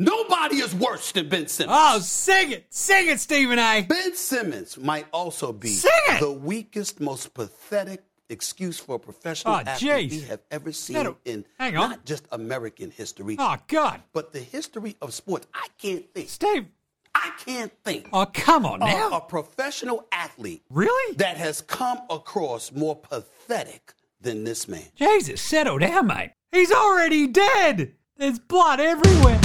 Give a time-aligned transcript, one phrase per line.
[0.00, 1.76] Nobody is worse than Ben Simmons.
[1.78, 2.66] Oh, sing it.
[2.70, 3.82] Sing it, Stephen A.
[3.86, 6.20] Ben Simmons might also be Sing it.
[6.20, 10.10] the weakest, most pathetic excuse for a professional Oh, athlete jeez.
[10.12, 14.02] we have ever seen That'll- in not just American history, Oh, God.
[14.14, 15.46] but the history of sports.
[15.52, 16.30] I can't think.
[16.30, 16.66] Steve.
[17.14, 19.10] I can't think Oh, come on now.
[19.10, 21.16] a professional athlete Really?
[21.16, 24.86] that has come across more pathetic than this man.
[24.94, 26.30] Jesus, settle down, mate.
[26.52, 27.94] He's already dead.
[28.16, 29.40] There's blood everywhere.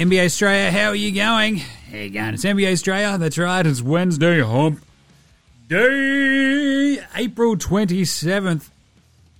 [0.00, 1.58] NBA Straya, how are you going?
[1.58, 2.32] How you going?
[2.32, 3.18] It's NBA Straya.
[3.18, 3.66] That's right.
[3.66, 4.80] It's Wednesday hump
[5.68, 8.70] day, April 27th.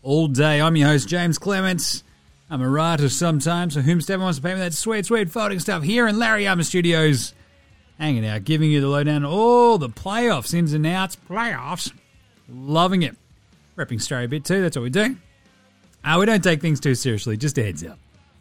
[0.03, 0.61] All day.
[0.61, 2.05] I'm your host, James Clements.
[2.51, 5.83] I'm a writer sometimes, so whomsoever wants to pay me that sweet, sweet folding stuff
[5.83, 7.33] here in Larry Armour Studios.
[7.99, 11.91] Hanging out, giving you the lowdown on all the playoffs, ins and outs, playoffs.
[12.51, 13.17] Loving it.
[13.79, 15.17] Repping Australia a bit too, that's what we do.
[16.05, 17.99] Uh, we don't take things too seriously, just a heads up.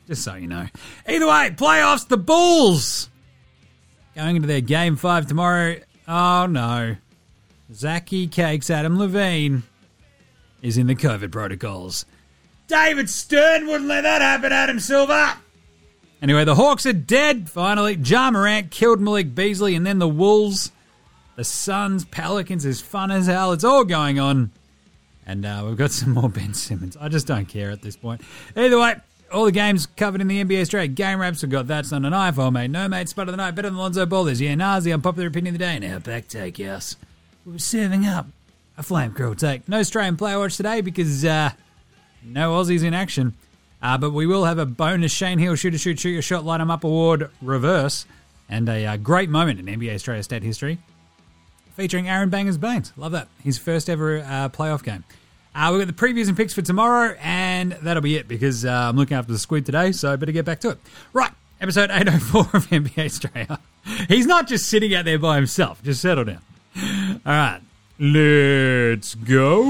[0.09, 0.65] Just so you know.
[1.07, 3.11] Either way, playoffs, the Bulls.
[4.15, 5.75] Going into their game five tomorrow.
[6.07, 6.95] Oh no.
[7.71, 9.61] Zachy Cakes Adam Levine
[10.63, 12.07] is in the COVID protocols.
[12.67, 15.33] David Stern wouldn't let that happen, Adam Silver.
[16.23, 17.93] Anyway, the Hawks are dead, finally.
[17.93, 20.71] Ja Morant killed Malik Beasley, and then the Wolves,
[21.35, 23.51] the Suns, Pelicans is fun as hell.
[23.53, 24.51] It's all going on.
[25.25, 26.97] And uh, we've got some more Ben Simmons.
[26.99, 28.21] I just don't care at this point.
[28.55, 28.95] Either way,
[29.31, 31.41] all the games covered in the NBA Straya game wraps.
[31.41, 32.69] We've got That's Not an iPhone, mate.
[32.69, 33.09] No, mate.
[33.09, 33.55] Spud of the night.
[33.55, 34.41] Better than Lonzo Ball is.
[34.41, 35.79] Yeah, the unpopular opinion of the day.
[35.79, 36.95] Now, back take, yes.
[37.45, 38.27] We're serving up
[38.77, 39.67] a flame grill take.
[39.67, 41.51] No Australian player watch today because uh,
[42.23, 43.33] no Aussies in action.
[43.81, 46.43] Uh, but we will have a bonus Shane Heal shoot a shoot, shoot your shot,
[46.43, 48.05] light 'em up award reverse.
[48.49, 50.79] And a uh, great moment in NBA Straya state history
[51.79, 52.91] featuring Aron Bangers Baynes.
[52.97, 53.29] Love that.
[53.41, 55.05] His first ever uh, playoff game.
[55.55, 58.69] Uh, we've got the previews and picks for tomorrow, and that'll be it because uh,
[58.71, 60.77] I'm looking after the squid today, so I better get back to it.
[61.11, 63.59] Right, episode 804 of NBA Straya.
[64.07, 66.41] He's not just sitting out there by himself, just settle down.
[67.25, 67.61] All right,
[67.99, 69.63] let's go.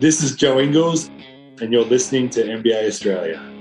[0.00, 1.10] This is Joe Ingles,
[1.60, 3.58] and you're listening to NBA Straya.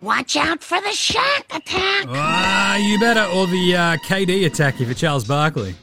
[0.00, 2.06] Watch out for the shark attack.
[2.08, 5.74] Ah, you better, or the uh, KD attack if it's Charles Barkley.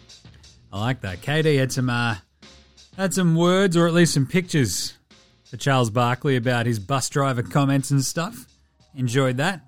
[0.71, 1.21] I like that.
[1.21, 2.15] KD had some uh,
[2.95, 4.93] had some words, or at least some pictures,
[5.43, 8.47] for Charles Barkley about his bus driver comments and stuff.
[8.95, 9.61] Enjoyed that.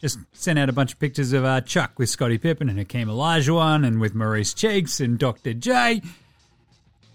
[0.00, 3.08] Just sent out a bunch of pictures of uh, Chuck with Scottie Pippen and Hakeem
[3.08, 5.52] Olajuwon and with Maurice Cheeks and Dr.
[5.52, 6.00] J.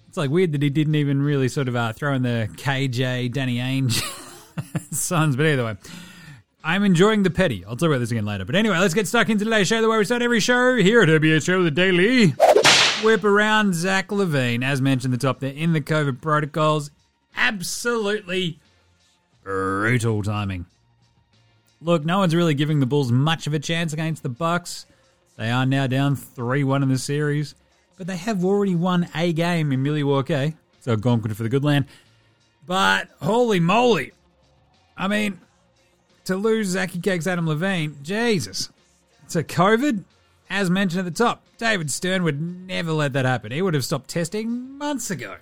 [0.07, 3.34] It's like weird that he didn't even really sort of uh, throw in the KJ
[3.34, 4.01] Danny Ainge
[4.94, 5.75] sons, but either way.
[6.63, 7.66] I'm enjoying the petty.
[7.66, 8.46] I'll talk about this again later.
[8.46, 11.02] But anyway, let's get stuck into today's show, the way we start every show here
[11.02, 12.29] at NBA Show the Daily.
[13.03, 16.91] Whip around Zach LaVine, as mentioned at the top there, in the COVID protocols.
[17.35, 18.59] Absolutely
[19.44, 20.66] brutal timing.
[21.81, 24.86] Look, no one's really giving the Bulls much of a chance against the Bucks.
[25.38, 27.56] They are now down 3-1 in the series,
[27.97, 30.52] but they have already won a game in Milwaukee, eh?
[30.80, 31.85] so gone good for the good land.
[32.66, 34.14] But holy moly.
[34.97, 35.40] I mean,
[36.25, 38.69] to lose Zachy Cakes Adam Levine, Jesus.
[39.28, 40.03] So COVID,
[40.50, 43.52] as mentioned at the top, David Stern would never let that happen.
[43.52, 45.38] He would have stopped testing months ago.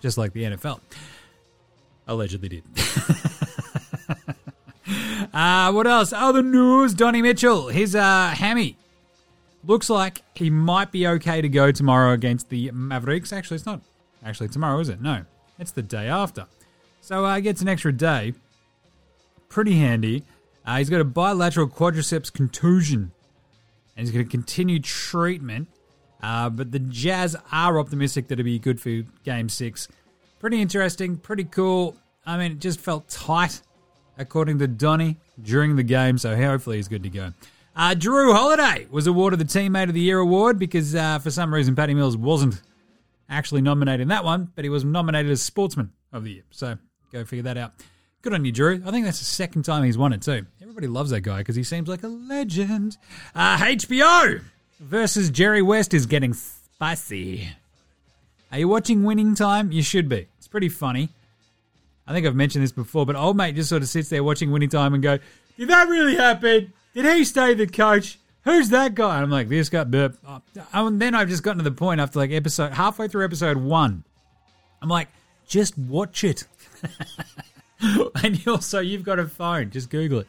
[0.00, 0.80] Just like the NFL.
[2.06, 2.64] Allegedly did.
[5.32, 6.12] uh, what else?
[6.12, 8.76] Other news, Donnie Mitchell, his uh, hammy.
[9.64, 13.32] Looks like he might be okay to go tomorrow against the Mavericks.
[13.32, 13.80] Actually, it's not
[14.24, 15.00] actually tomorrow, is it?
[15.00, 15.24] No,
[15.58, 16.46] it's the day after.
[17.00, 18.34] So uh, he gets an extra day
[19.48, 20.24] pretty handy.
[20.64, 23.12] Uh, he's got a bilateral quadriceps contusion,
[23.96, 25.68] and he's going to continue treatment.
[26.22, 29.88] Uh, but the Jazz are optimistic that it'll be good for Game Six.
[30.40, 31.96] Pretty interesting, pretty cool.
[32.26, 33.62] I mean, it just felt tight,
[34.18, 36.18] according to Donny, during the game.
[36.18, 37.32] So hopefully he's good to go.
[37.76, 41.54] Uh, Jrue Holiday was awarded the Teammate of the Year award because uh, for some
[41.54, 42.60] reason Patty Mills wasn't
[43.28, 46.42] actually nominated in that one, but he was nominated as Sportsman of the Year.
[46.50, 46.76] So
[47.12, 47.72] go figure that out.
[48.22, 48.84] Good on you, Jrue.
[48.84, 50.44] I think that's the second time he's won it too.
[50.60, 52.96] Everybody loves that guy because he seems like a legend.
[53.32, 54.42] Uh, HBO
[54.80, 57.48] versus Jerry West is getting spicy.
[58.50, 59.70] Are you watching Winning Time?
[59.70, 60.26] You should be.
[60.38, 61.10] It's pretty funny.
[62.08, 64.50] I think I've mentioned this before, but old mate just sort of sits there watching
[64.50, 65.18] Winning Time and go,
[65.58, 66.72] Did that really happen?
[66.94, 68.18] Did he stay the coach?
[68.44, 69.16] Who's that guy?
[69.16, 69.84] And I'm like, this guy.
[69.84, 70.16] Burp.
[70.26, 70.40] Oh,
[70.72, 74.04] And then I've just gotten to the point after like episode halfway through episode one.
[74.80, 75.08] I'm like,
[75.46, 76.44] just watch it.
[78.22, 79.70] and also, you've got a phone.
[79.70, 80.28] Just Google it.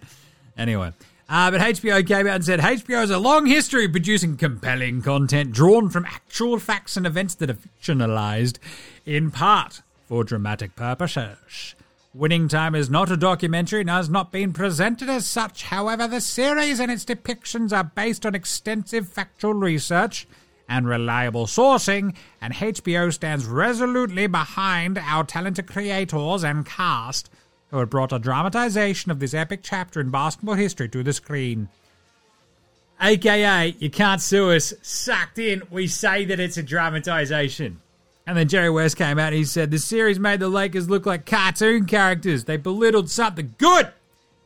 [0.58, 0.92] Anyway.
[1.30, 5.02] Uh, but HBO came out and said HBO has a long history of producing compelling
[5.02, 8.58] content drawn from actual facts and events that are fictionalized
[9.06, 11.76] in part for dramatic purposes.
[12.16, 15.66] Winning Time is not a documentary and has not been presented as such.
[15.66, 20.28] However, the series and its depictions are based on extensive factual research
[20.68, 27.30] and reliable sourcing, and HBO stands resolutely behind our talented creators and cast
[27.70, 31.70] who have brought a dramatization of this epic chapter in basketball history to the screen.
[33.00, 37.80] AKA, you can't sue us, sucked in, we say that it's a dramatization.
[38.30, 41.08] And then Jerry West came out and he said, The series made the Lakers look
[41.08, 42.44] like cartoon characters.
[42.44, 43.92] They belittled something good.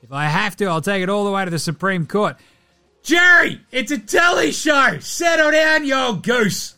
[0.02, 2.38] If I have to, I'll take it all the way to the Supreme Court.
[3.02, 5.00] Jerry, it's a telly show.
[5.00, 6.78] Settle down, you old goose.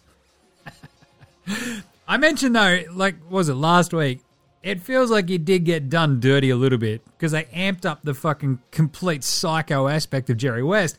[2.07, 4.21] I mentioned though, like, was it last week?
[4.63, 8.01] It feels like you did get done dirty a little bit because they amped up
[8.01, 10.97] the fucking complete psycho aspect of Jerry West.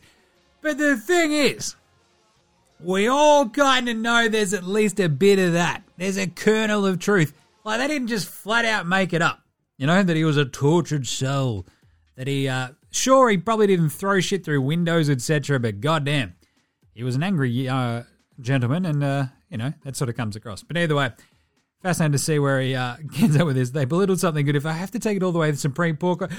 [0.61, 1.75] But the thing is,
[2.79, 5.83] we all kind of know there's at least a bit of that.
[5.97, 7.33] There's a kernel of truth.
[7.63, 9.41] Like, they didn't just flat out make it up.
[9.77, 11.65] You know, that he was a tortured soul.
[12.15, 16.35] That he, uh, sure, he probably didn't throw shit through windows, etc., but goddamn,
[16.93, 18.03] he was an angry uh,
[18.39, 20.63] gentleman, and, uh, you know, that sort of comes across.
[20.63, 21.11] But either way,
[21.81, 23.71] fascinating to see where he uh, gets up with this.
[23.71, 24.55] They belittled something good.
[24.55, 26.31] If I have to take it all the way to the Supreme Court,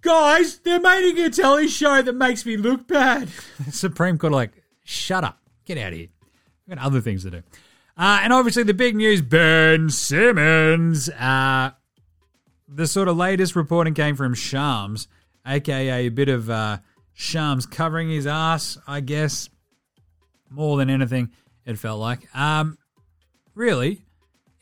[0.00, 3.28] guys, they're making a telly show that makes me look bad.
[3.70, 4.52] Supreme Court, like,
[4.84, 6.08] shut up, get out of here.
[6.66, 7.42] We've got other things to do.
[7.96, 11.08] Uh, and obviously, the big news: Ben Simmons.
[11.10, 11.72] Uh,
[12.68, 15.08] the sort of latest reporting came from Shams,
[15.46, 16.78] aka a bit of uh,
[17.12, 19.48] Shams covering his ass, I guess,
[20.48, 21.30] more than anything.
[21.64, 22.34] It felt like.
[22.34, 22.78] Um,
[23.54, 24.02] really,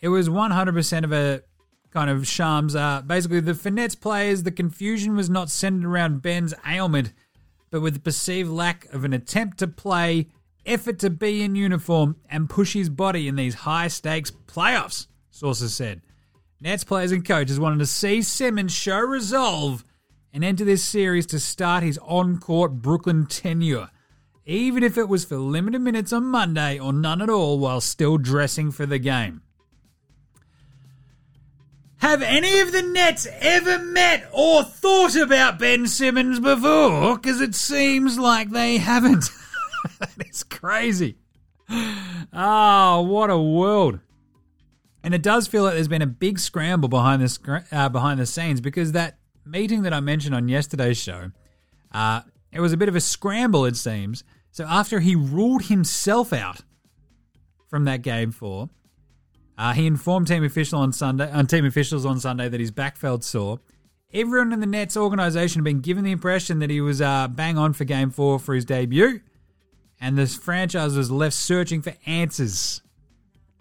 [0.01, 1.43] it was 100% of a
[1.91, 2.75] kind of Shams.
[2.75, 7.13] Uh, basically, the Finets players, the confusion was not centered around Ben's ailment,
[7.71, 10.27] but with the perceived lack of an attempt to play,
[10.67, 15.75] effort to be in uniform, and push his body in these high stakes playoffs, sources
[15.75, 16.03] said.
[16.61, 19.85] Nets players and coaches wanted to see Simmons show resolve
[20.33, 23.89] and enter this series to start his on court Brooklyn tenure,
[24.45, 28.19] even if it was for limited minutes on Monday or none at all while still
[28.19, 29.43] dressing for the game.
[31.99, 37.17] Have any of the Nets ever met or thought about Ben Simmons before?
[37.17, 39.31] Because it seems like they haven't.
[39.99, 41.17] that is crazy.
[42.33, 44.01] Oh, what a world.
[45.03, 48.27] And it does feel like there's been a big scramble behind the, uh, behind the
[48.27, 51.31] scenes because that meeting that I mentioned on yesterday's show,
[51.93, 52.21] uh,
[52.53, 54.25] it was a bit of a scramble, it seems.
[54.51, 56.61] So after he ruled himself out
[57.69, 58.69] from that game four,
[59.57, 62.97] uh, he informed team official on Sunday, on team officials on Sunday that his back
[62.97, 63.61] felt sore.
[64.13, 67.57] Everyone in the Nets organization had been given the impression that he was uh, bang
[67.57, 69.21] on for Game Four for his debut,
[70.01, 72.83] and the franchise was left searching for answers.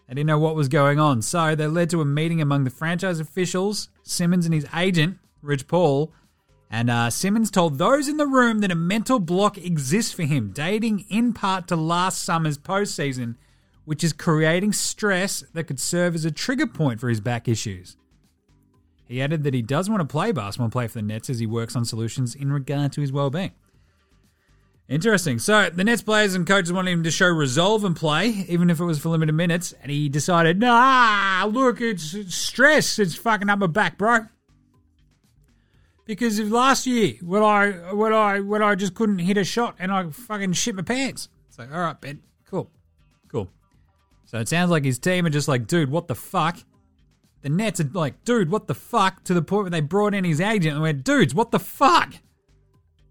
[0.08, 2.70] They didn't know what was going on, so they led to a meeting among the
[2.70, 6.14] franchise officials, Simmons and his agent, Rich Paul.
[6.72, 10.52] And uh, Simmons told those in the room that a mental block exists for him,
[10.52, 13.36] dating in part to last summer's postseason,
[13.86, 17.98] which is creating stress that could serve as a trigger point for his back issues.
[19.08, 21.40] He added that he does want to play basketball and play for the Nets as
[21.40, 23.52] he works on solutions in regard to his well being.
[24.90, 25.38] Interesting.
[25.38, 28.80] So the Nets players and coaches wanted him to show resolve and play, even if
[28.80, 32.98] it was for limited minutes, and he decided, nah, look, it's, stress.
[32.98, 34.26] It's fucking up my back, bro.
[36.06, 39.76] Because of last year, when I when I when I just couldn't hit a shot
[39.78, 41.30] and I fucking shit my pants.
[41.48, 42.72] It's like, all right, Ben, cool,
[43.28, 43.48] cool.
[44.26, 46.58] So it sounds like his team are just like, dude, what the fuck?
[47.44, 49.24] The Nets are like, dude, what the fuck?
[49.26, 52.16] To the point where they brought in his agent and went, dudes, what the fuck?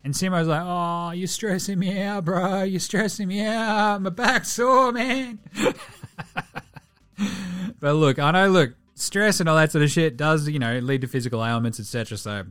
[0.04, 2.62] And Simo's like, oh, you're stressing me out, bro.
[2.62, 4.00] You're stressing me out.
[4.00, 5.38] My back's sore, man.
[7.80, 10.78] but look, I know, look, stress and all that sort of shit does, you know,
[10.78, 12.16] lead to physical ailments, etc.
[12.16, 12.44] So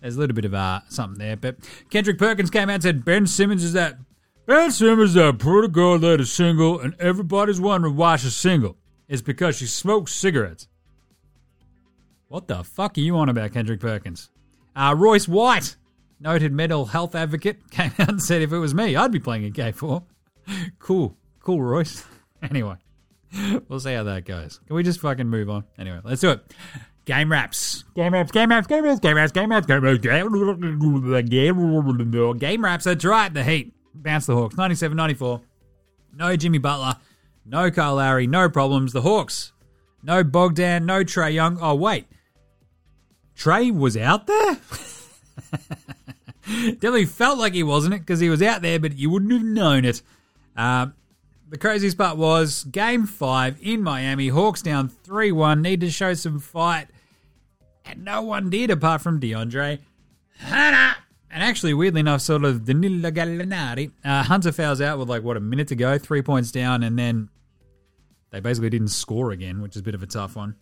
[0.00, 1.36] there's a little bit of uh, something there.
[1.36, 1.56] But
[1.90, 3.98] Kendrick Perkins came out and said, Ben Simmons is that.
[4.46, 8.76] Ben Simmons is that pretty girl that is single, and everybody's wondering why she's single.
[9.08, 10.68] It's because she smokes cigarettes.
[12.28, 14.30] What the fuck are you on about, Kendrick Perkins?
[14.74, 15.76] Uh, Royce White
[16.20, 19.46] noted mental health advocate, came out and said if it was me, I'd be playing
[19.46, 20.02] a K4.
[20.78, 21.16] cool.
[21.40, 22.04] Cool, Royce.
[22.42, 22.76] anyway,
[23.68, 24.60] we'll see how that goes.
[24.66, 25.64] Can we just fucking move on?
[25.78, 26.54] Anyway, let's do it.
[27.04, 27.84] Game wraps.
[27.94, 32.84] Game wraps, game wraps, game wraps, game wraps, game wraps, game wraps, game Game wraps,
[32.84, 33.32] that's right.
[33.32, 34.56] The Heat bounce the Hawks.
[34.56, 35.40] 97 94.
[36.14, 36.96] No Jimmy Butler.
[37.44, 38.26] No Kyle Lowry.
[38.26, 38.92] No problems.
[38.92, 39.52] The Hawks.
[40.02, 40.86] No Bogdan.
[40.86, 41.58] No Trae Young.
[41.60, 42.06] Oh, wait.
[43.36, 44.58] Trae was out there?
[46.46, 49.42] Definitely felt like he wasn't it because he was out there, but you wouldn't have
[49.42, 50.02] known it.
[50.56, 50.88] Uh,
[51.48, 54.28] the craziest part was game five in Miami.
[54.28, 55.62] Hawks down 3 1.
[55.62, 56.88] Need to show some fight.
[57.84, 59.78] And no one did apart from DeAndre.
[61.36, 63.92] And actually, weirdly enough, sort of Danilo Gallinari.
[64.04, 66.98] Uh, Hunter fouls out with like, what, a minute to go, three points down, and
[66.98, 67.28] then
[68.30, 70.56] they basically didn't score again, which is a bit of a tough one.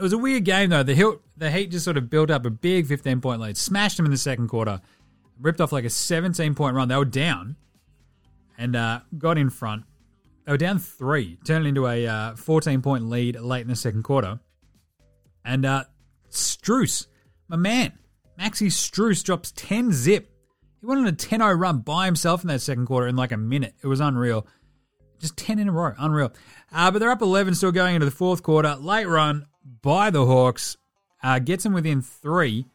[0.00, 0.82] It was a weird game, though.
[0.82, 3.98] The Heat, the Heat just sort of built up a big 15 point lead, smashed
[3.98, 4.80] them in the second quarter,
[5.38, 6.88] ripped off like a 17 point run.
[6.88, 7.56] They were down
[8.56, 9.84] and uh, got in front.
[10.46, 14.04] They were down three, turned into a uh, 14 point lead late in the second
[14.04, 14.40] quarter.
[15.44, 15.84] And uh,
[16.30, 17.06] Strus,
[17.48, 17.92] my man,
[18.38, 20.30] Maxi Strus drops 10 zip.
[20.80, 23.32] He went on a 10 0 run by himself in that second quarter in like
[23.32, 23.74] a minute.
[23.84, 24.46] It was unreal.
[25.18, 25.92] Just 10 in a row.
[25.98, 26.32] Unreal.
[26.72, 28.76] Uh, but they're up 11 still going into the fourth quarter.
[28.76, 29.44] Late run
[29.82, 30.76] by the Hawks.
[31.22, 32.66] Uh, gets them within three.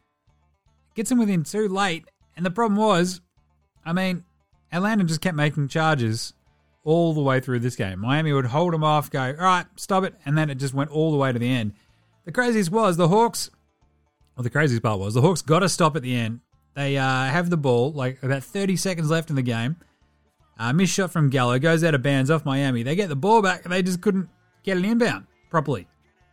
[0.96, 2.06] Gets them within two late.
[2.36, 3.22] And the problem was,
[3.86, 4.24] I mean,
[4.72, 6.34] Atlanta just kept making charges
[6.84, 8.00] all the way through this game.
[8.00, 10.14] Miami would hold them off, go, all right, stop it.
[10.26, 11.74] And then it just went all the way to the end.
[12.26, 13.50] The craziest was the Hawks,
[14.36, 16.42] well, the craziest part was the Hawks got to stop at the end.
[16.76, 19.78] They uh, have the ball, like about 30 seconds left in the game.
[20.60, 22.84] Uh, missed shot from Gallo, goes out of bounds off Miami.
[22.84, 24.30] They get the ball back, they just couldn't
[24.64, 25.88] get an inbound properly.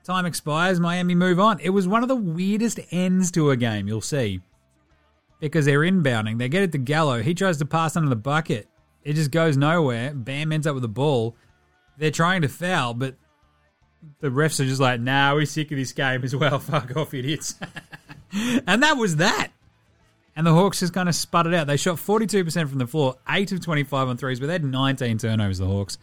[0.05, 1.61] Time expires, Miami move on.
[1.61, 4.41] It was one of the weirdest ends to a game, you'll see.
[5.39, 7.23] Because they're inbounding, they get it to Gallo.
[7.23, 8.69] He tries to pass under the bucket.
[9.05, 10.13] It just goes nowhere.
[10.15, 11.37] Bam ends up with the ball.
[11.99, 13.17] They're trying to foul, but
[14.21, 16.59] the refs are just like, nah, we're sick of this game as well.
[16.61, 17.55] Fuck off, idiots.
[18.33, 19.49] and that was that.
[20.35, 21.67] And the Hawks just kind of sputtered out.
[21.67, 25.19] They shot 42% from the floor, 8 of 25 on threes, but they had 19
[25.19, 25.99] turnovers, the Hawks.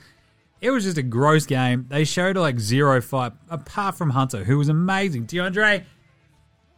[0.62, 1.86] It was just a gross game.
[1.90, 5.26] They showed like zero fight, apart from Hunter, who was amazing.
[5.26, 5.86] DeAndre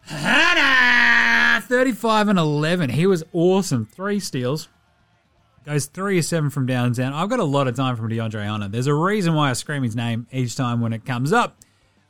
[0.05, 2.91] Hunter, 35 and 11.
[2.91, 3.85] He was awesome.
[3.85, 4.67] Three steals.
[5.65, 7.13] Goes 3 or 7 from downtown.
[7.13, 8.67] I've got a lot of time from DeAndre Hunter.
[8.67, 11.57] There's a reason why I scream his name each time when it comes up.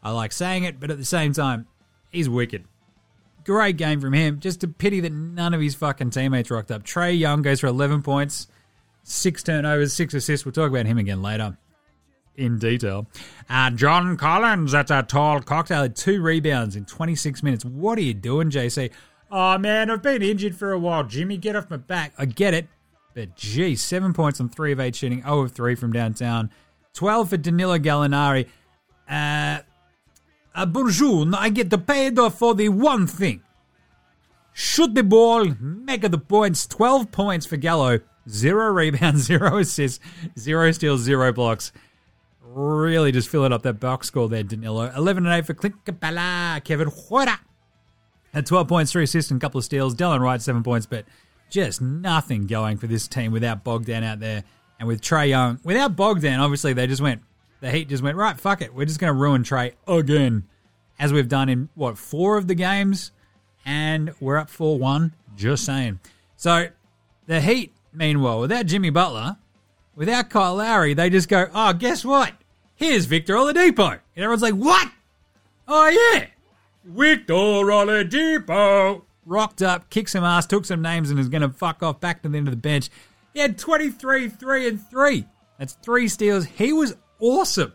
[0.02, 1.68] I like saying it, but at the same time,
[2.10, 2.64] he's wicked.
[3.44, 4.40] Great game from him.
[4.40, 6.84] Just a pity that none of his fucking teammates rocked up.
[6.84, 8.48] Trae Young goes for 11 points,
[9.04, 10.46] six turnovers, six assists.
[10.46, 11.58] We'll talk about him again later
[12.36, 13.08] in detail.
[13.50, 17.66] Uh, John Collins, that's a tall cocktail, had two rebounds in 26 minutes.
[17.66, 18.92] What are you doing, JC?
[19.30, 21.04] Oh man, I've been injured for a while.
[21.04, 22.14] Jimmy, get off my back.
[22.18, 22.68] I get it,
[23.14, 26.52] but gee, seven points on three of eight shooting, 0 of three from downtown.
[26.94, 28.48] 12 for Danilo Gallinari.
[29.10, 29.60] Uh,
[30.54, 33.42] uh, bonjour, I get the paid for the one thing.
[34.54, 36.68] Shoot the ball, make the points.
[36.68, 38.00] 12 points for Gallo.
[38.30, 40.00] Zero rebounds, zero assists,
[40.38, 41.72] zero steals, zero blocks.
[42.54, 44.92] Really just filling up that box score there, Danilo.
[44.96, 46.64] 11 and 8 for Clint Capela.
[46.64, 47.40] Kevin Huerter
[48.34, 49.96] had 12 points, three assists, and a couple of steals.
[49.96, 51.06] Delon Wright, seven points, but
[51.50, 54.44] just nothing going for this team without Bogdan out there
[54.80, 55.60] and with Trae Young.
[55.64, 57.22] Without Bogdan, obviously, they just went
[57.62, 58.74] the Heat just went, right, fuck it.
[58.74, 60.44] We're just going to ruin Trae again,
[61.00, 63.12] as we've done in, what, four of the games?
[63.64, 65.14] And we're up 4 1.
[65.38, 66.00] Just saying.
[66.36, 66.68] So
[67.28, 69.38] the Heat, meanwhile, without Jimmy Butler,
[69.96, 72.34] without Kyle Lowry, they just go, oh, guess what?
[72.82, 73.92] Here's Victor Oladipo.
[73.92, 74.92] And everyone's like, what?
[75.68, 76.26] Oh, yeah.
[76.84, 79.04] Victor Oladipo.
[79.24, 82.24] Rocked up, kicked some ass, took some names, and is going to fuck off back
[82.24, 82.90] to the end of the bench.
[83.36, 85.26] He had 23, 3 and 3.
[85.60, 86.46] That's three steals.
[86.46, 87.74] He was awesome.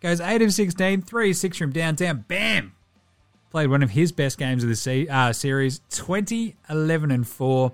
[0.00, 2.24] Goes 8 of 16, 3 6 from downtown.
[2.28, 2.74] Bam!
[3.50, 7.72] Played one of his best games of the se- uh, series 20, 11, and 4.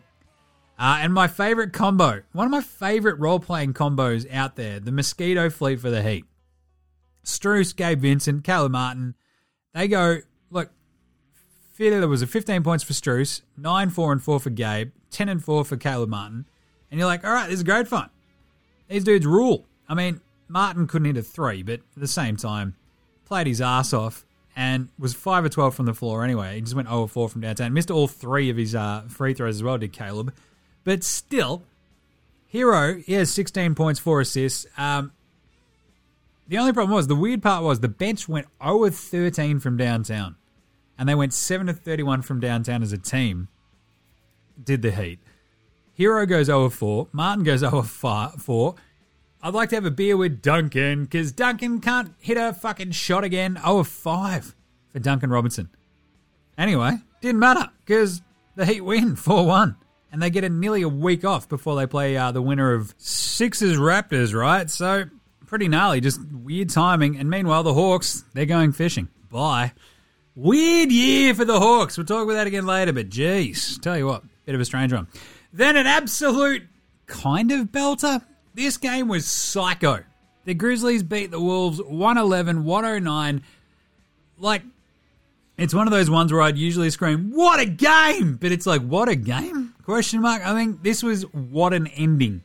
[0.79, 4.93] Uh, and my favorite combo, one of my favorite role playing combos out there, the
[4.93, 6.25] Mosquito Fleet for the Heat.
[7.39, 9.15] Strus, Gabe Vincent, Caleb Martin.
[9.75, 10.19] They go,
[10.51, 10.71] look,
[11.79, 15.43] there was a 15 points for Strus, 9, 4, and 4 for Gabe, 10 and
[15.43, 16.45] 4 for Caleb Martin.
[16.91, 18.11] And you're like, all right, this is great fun.
[18.89, 19.67] These dudes rule.
[19.89, 22.75] I mean, Martin couldn't hit a three, but at the same time,
[23.25, 24.25] played his ass off
[24.57, 26.57] and was 5 or 12 from the floor anyway.
[26.57, 27.73] He just went 0 4 from downtown.
[27.73, 30.35] Missed all three of his uh, free throws as well, did Caleb.
[30.83, 31.63] But still,
[32.53, 34.67] Herro, he has 16 points, 4 assists.
[34.77, 35.13] Um,
[36.51, 39.77] the only problem was, the weird part was the bench went 0 of 13 from
[39.77, 40.35] downtown.
[40.99, 43.47] And they went 7 of 31 from downtown as a team.
[44.63, 45.21] Did the Heat.
[45.97, 47.07] Herro goes 0 of 4.
[47.13, 48.75] Martin goes 0 of 4.
[49.43, 53.23] I'd like to have a beer with Duncan because Duncan can't hit a fucking shot
[53.23, 53.57] again.
[53.63, 54.57] 0 of 5.
[54.93, 55.69] for Duncan Robinson.
[56.59, 58.23] Anyway, didn't matter because
[58.57, 59.77] the Heat win 4 1.
[60.11, 62.93] And they get a nearly a week off before they play uh, the winner of
[62.99, 64.69] Sixers Raptors, right?
[64.69, 65.05] So
[65.51, 67.19] pretty gnarly, just weird timing.
[67.19, 69.09] And meanwhile, the Hawks, they're going fishing.
[69.29, 69.73] Bye.
[70.37, 71.99] Weird year for the Hawks.
[71.99, 74.93] We'll talk about that again later, but geez, tell you what, bit of a strange
[74.93, 75.09] one.
[75.53, 76.63] Then an absolute
[77.07, 78.25] kind of belter.
[78.55, 80.05] This game was psycho.
[80.45, 83.43] The Grizzlies beat the Wolves 111 109.
[84.39, 84.63] Like,
[85.59, 88.83] it's one of those ones where I'd usually scream, "What a game!" But it's like,
[88.83, 90.47] "What a game?" Question mark.
[90.47, 92.43] I mean, this was what an ending.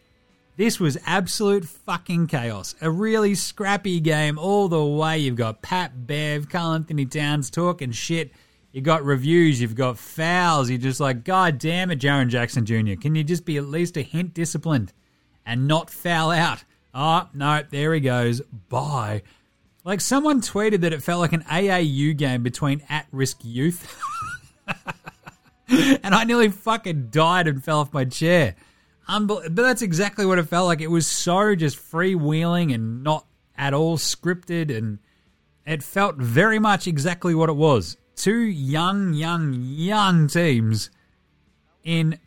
[0.58, 2.76] This was absolute fucking chaos.
[2.80, 5.18] A really scrappy game all the way.
[5.18, 8.32] You've got Pat Bev, Karl Anthony Towns talking shit.
[8.72, 9.60] You've got reviews.
[9.60, 10.70] You've got fouls.
[10.70, 12.96] You're just like, God damn it, Jaren Jackson Jr.
[13.00, 14.94] Can you just be at least a hint disciplined
[15.46, 16.64] and not foul out?
[16.94, 18.40] Oh no, there he goes.
[18.70, 19.24] Bye.
[19.84, 24.02] Like someone tweeted that it felt like an AAU game between at-risk youth.
[25.68, 28.56] and I nearly fucking died and fell off my chair.
[29.08, 30.82] Unbel- but that's exactly what it felt like.
[30.82, 33.26] It was so just freewheeling and not
[33.58, 35.00] at all scripted, and
[35.66, 37.98] it felt very much exactly what it was.
[38.16, 40.90] Two young, young, young teams
[41.84, 42.20] in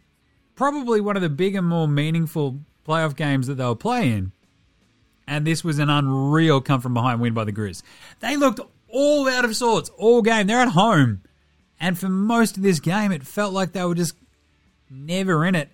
[0.55, 4.33] probably one of the bigger, more meaningful playoff games that they'll play in.
[5.27, 7.83] And this was an unreal come from behind win by the Grizz.
[8.21, 10.47] They looked all out of sorts all game.
[10.47, 11.23] They're at home.
[11.79, 14.15] And for most of this game, it felt like they were just
[14.91, 15.71] never in it.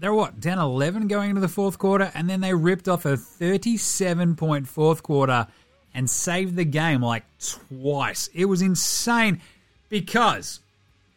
[0.00, 3.16] They're what, down 11 going into the fourth quarter, and then they ripped off a
[3.16, 5.48] 37 point fourth quarter
[5.92, 8.30] and saved the game like twice.
[8.32, 9.40] It was insane
[9.88, 10.60] because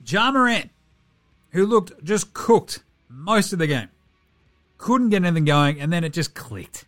[0.04, 0.72] Ja Morant,
[1.52, 3.90] who looked just cooked most of the game,
[4.80, 6.86] couldn't get anything going, and then it just clicked.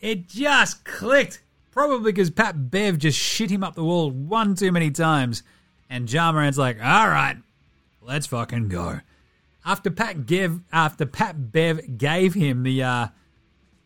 [0.00, 1.42] It just clicked.
[1.72, 5.42] Probably because Pat Bev just shit him up the wall one too many times.
[5.90, 7.36] And Ja Morant's like, all right,
[8.02, 9.00] let's fucking go.
[9.68, 13.08] After Pat Gev, after Pat Bev gave him the uh,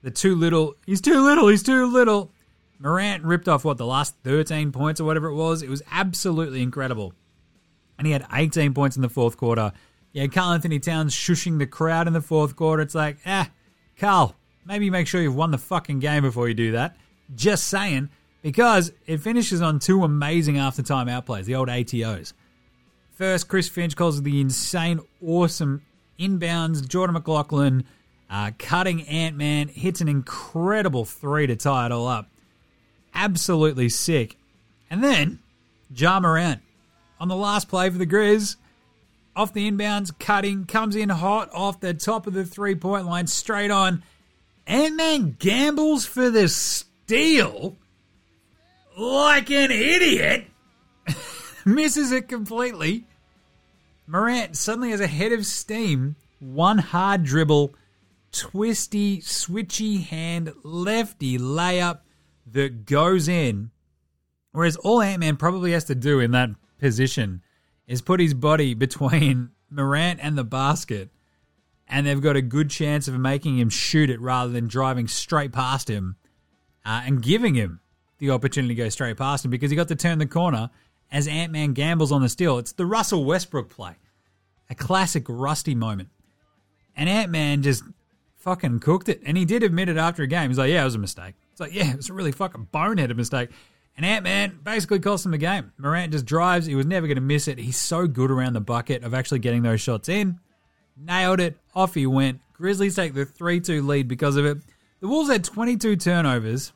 [0.02, 2.30] the too little, he's too little, he's too little.
[2.78, 5.60] Morant ripped off what the last 13 points or whatever it was.
[5.60, 7.14] It was absolutely incredible.
[7.98, 9.72] And he had 18 points in the fourth quarter.
[10.12, 12.80] Yeah, Karl Anthony Towns shushing the crowd in the fourth quarter.
[12.80, 13.50] It's like, ah,
[13.98, 16.96] Karl, maybe make sure you've won the fucking game before you do that.
[17.34, 18.08] Just saying,
[18.40, 22.34] because it finishes on two amazing after time outplays, the old ATOs.
[23.22, 25.82] First, Chris Finch calls the insane, awesome
[26.18, 26.88] inbounds.
[26.88, 27.84] Jordan McLaughlin
[28.28, 32.28] uh, cutting Ant Man hits an incredible three to tie it all up.
[33.14, 34.36] Absolutely sick.
[34.90, 35.38] And then,
[35.94, 36.62] Ja Morant
[37.20, 38.56] on the last play for the Grizz,
[39.36, 43.28] off the inbounds, cutting, comes in hot off the top of the three point line,
[43.28, 44.02] straight on.
[44.66, 47.76] Ant Man gambles for the steal
[48.98, 50.48] like an idiot,
[51.64, 53.06] misses it completely.
[54.06, 57.74] Morant suddenly has a head of steam, one hard dribble,
[58.32, 62.00] twisty, switchy hand, lefty layup
[62.46, 63.70] that goes in.
[64.50, 67.42] Whereas all Ant Man probably has to do in that position
[67.86, 71.10] is put his body between Morant and the basket,
[71.88, 75.52] and they've got a good chance of making him shoot it rather than driving straight
[75.52, 76.16] past him
[76.84, 77.80] uh, and giving him
[78.18, 80.70] the opportunity to go straight past him because he got to turn the corner
[81.12, 82.58] as Ant Man gambles on the steal.
[82.58, 83.96] It's the Russell Westbrook play,
[84.70, 86.08] a classic Rusty moment.
[86.96, 87.84] And Ant Man just
[88.36, 89.20] fucking cooked it.
[89.24, 90.50] And he did admit it after a game.
[90.50, 91.34] He's like, yeah, it was a mistake.
[91.52, 93.50] It's like, yeah, it was a really fucking boneheaded mistake.
[93.94, 95.72] And Ant Man basically cost him the game.
[95.76, 96.64] Morant just drives.
[96.64, 97.58] He was never going to miss it.
[97.58, 100.40] He's so good around the bucket of actually getting those shots in.
[100.96, 101.58] Nailed it.
[101.74, 102.40] Off he went.
[102.54, 104.58] Grizzlies take the 3 2 lead because of it.
[105.00, 106.72] The Wolves had 22 turnovers,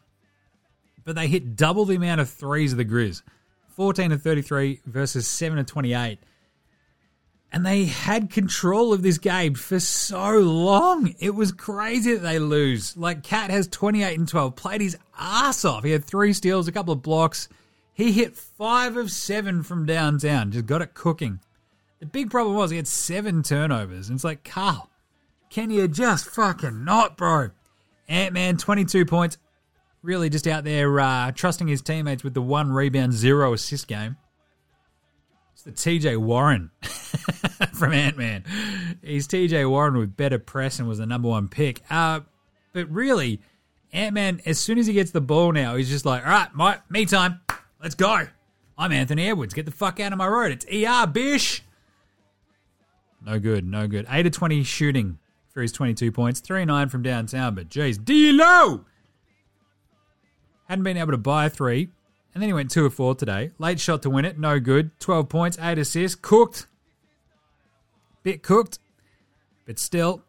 [1.05, 3.23] but they hit double the amount of threes of the Grizz
[3.77, 6.19] 14 to 33 versus 7 to 28
[7.53, 11.15] and they had control of this game for so long.
[11.19, 12.97] It was crazy that they lose.
[12.97, 15.85] Like Cat has 28 and 12, played his ass off.
[15.85, 17.49] He had three steals, a couple of blocks.
[17.95, 21.41] He hit five of seven from downtown, just got it cooking.
[21.99, 24.09] The big problem was he had seven turnovers.
[24.09, 24.91] And it's like, Karl,
[25.49, 27.53] can you just fucking not, bro?
[28.07, 29.39] Ant Man, 22 points.
[30.07, 34.17] Really just out there uh, trusting his teammates with the one rebound, zero assist game.
[35.53, 36.71] It's the TJ Warren
[37.75, 38.45] from Ant Man.
[39.03, 41.83] He's TJ Warren with better press and was the number one pick.
[41.91, 42.21] Uh,
[42.73, 43.41] but really,
[43.93, 46.55] Ant Man, as soon as he gets the ball now, he's just like, all right,
[46.55, 47.41] my, me time.
[47.83, 48.29] Let's go.
[48.79, 49.55] I'm Anthony Edwards.
[49.55, 50.53] Get the fuck out of my road.
[50.53, 51.65] It's ER, bish.
[53.25, 54.07] No good, no good.
[54.09, 56.39] 8 of 20 shooting for his 22 points.
[56.39, 58.85] 3 9 from downtown, but geez, D-Lo!
[60.69, 61.91] Hadn't been able to buy a three
[62.35, 63.53] And then he went 2 of 4 today.
[63.59, 64.91] Late shot to win it, no good.
[65.01, 66.19] 12 points, 8 assists.
[66.21, 66.67] Cooked.
[68.23, 68.79] Bit cooked.
[69.65, 70.23] But still,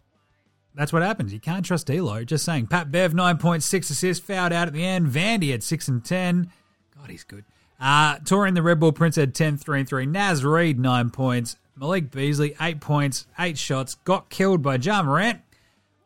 [0.75, 1.33] that's what happens.
[1.33, 2.23] You can't trust D'Lo.
[2.23, 2.67] Just saying.
[2.67, 5.07] Pat Bev, 9.6 assists, fouled out at the end.
[5.07, 6.51] Vandy had 6 and 10.
[6.97, 7.43] God, he's good.
[7.79, 10.05] Uh, Torian the Red Bull Prince had 10, 3 and 3.
[10.05, 11.55] Naz Reid, 9 points.
[11.75, 13.95] Malik Beasley, 8 points, 8 shots.
[13.95, 15.41] Got killed by Ja Morant.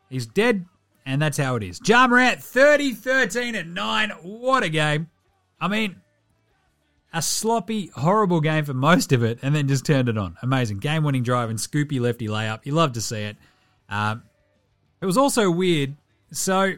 [0.10, 0.65] He's dead,
[1.06, 1.80] and that's how it is.
[1.86, 4.10] Ja Morant, 30, 13 and 9.
[4.22, 5.10] What a game.
[5.60, 5.98] I mean,
[7.14, 10.38] a sloppy, horrible game for most of it, and then just turned it on.
[10.42, 10.80] Amazing.
[10.80, 12.66] Game winning drive and scoopy lefty layup.
[12.66, 13.38] You love to see it.
[13.90, 14.24] Um,
[15.02, 15.96] it was also weird.
[16.32, 16.74] So,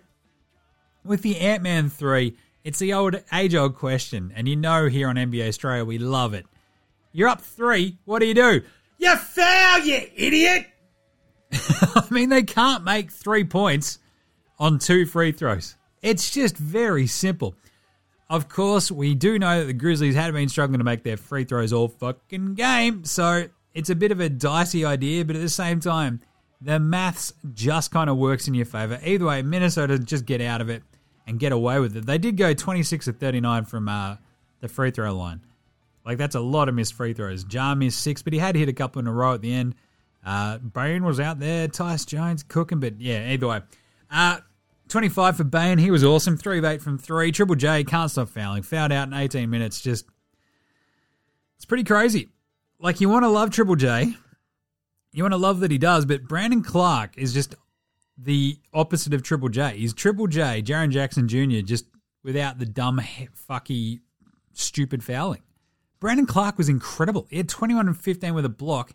[1.05, 5.09] with the Ant Man 3, it's the old age old question, and you know here
[5.09, 6.45] on NBA Straya we love it.
[7.11, 8.61] You're up three, what do you do?
[8.97, 10.67] You foul, you idiot!
[11.51, 13.99] I mean, they can't make three points
[14.59, 15.75] on two free throws.
[16.01, 17.55] It's just very simple.
[18.29, 21.43] Of course, we do know that the Grizzlies had been struggling to make their free
[21.43, 25.49] throws all fucking game, so it's a bit of a dicey idea, but at the
[25.49, 26.21] same time,
[26.61, 28.99] the maths just kind of works in your favor.
[29.03, 30.83] Either way, Minnesota just get out of it
[31.27, 32.05] and get away with it.
[32.05, 34.17] They did go 26 of 39 from uh,
[34.61, 35.41] the free throw line.
[36.05, 37.45] Like, that's a lot of missed free throws.
[37.49, 39.75] Ja missed six, but he had hit a couple in a row at the end.
[40.25, 43.61] Uh, was out there, Tyus Jones cooking, but yeah, either way.
[44.11, 44.39] Uh,
[44.89, 46.37] 25 for Bane, he was awesome.
[46.37, 47.31] 3 of 8 from 3.
[47.31, 48.63] Triple J can't stop fouling.
[48.63, 49.81] Fouled out in 18 minutes.
[49.81, 50.05] Just,
[51.55, 52.29] it's pretty crazy.
[52.79, 54.13] Like, you want to love Triple J.
[55.11, 57.55] You want to love that he does, but Brandon Clarke is just
[58.17, 59.77] the opposite of Triple J.
[59.77, 61.85] He's Triple J, Jaren Jackson Jr., just
[62.23, 62.99] without the dumb,
[63.49, 63.99] fucky,
[64.53, 65.41] stupid fouling.
[65.99, 67.27] Brandon Clarke was incredible.
[67.29, 68.93] He had 21 and 15 with a block,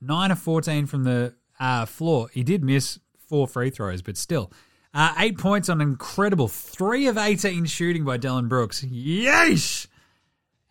[0.00, 2.28] 9 of 14 from the uh, floor.
[2.32, 2.98] He did miss
[3.32, 4.52] four free throws, but still.
[4.92, 8.82] Uh, eight points on incredible 3 of 18 shooting by Dillon Brooks.
[8.82, 9.86] Yeesh!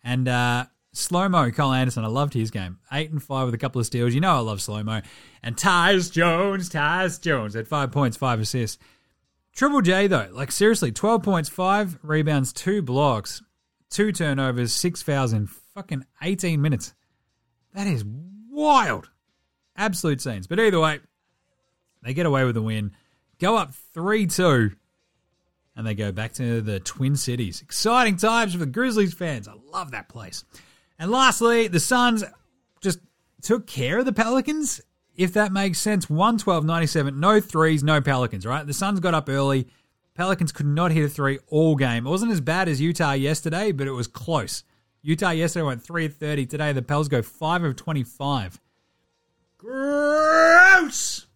[0.04, 2.78] And uh, Slow Mo, Kyle Anderson, I loved his game.
[2.92, 4.14] 8 and 5 with a couple of steals.
[4.14, 5.00] You know I love Slow Mo.
[5.42, 8.78] And Tyus Jones, Tyus Jones at 5 points, 5 assists.
[9.56, 13.42] Triple J, though, like seriously, 12 points, 5 rebounds, 2 blocks
[13.92, 16.94] two turnovers, six fouls in fucking 18 minutes.
[17.74, 18.04] That is
[18.50, 19.10] wild.
[19.76, 20.46] Absolute scenes.
[20.46, 21.00] But either way,
[22.02, 22.92] they get away with the win,
[23.38, 24.72] go up 3 2,
[25.76, 27.62] and they go back to the Twin Cities.
[27.62, 29.48] Exciting times for the Grizzlies fans.
[29.48, 30.44] I love that place.
[30.98, 32.24] And lastly, the Suns
[32.80, 33.00] just
[33.40, 34.80] took care of the Pelicans,
[35.16, 36.10] if that makes sense.
[36.10, 38.66] 112 97, no threes, no Pelicans, right?
[38.66, 39.68] The Suns got up early
[40.14, 42.06] Pelicans could not hit a three all game.
[42.06, 44.62] It wasn't as bad as Utah yesterday, but it was close.
[45.00, 46.46] Utah yesterday went 3 30.
[46.46, 48.60] Today, the Pels go 5 of 25.
[49.58, 51.26] Gross!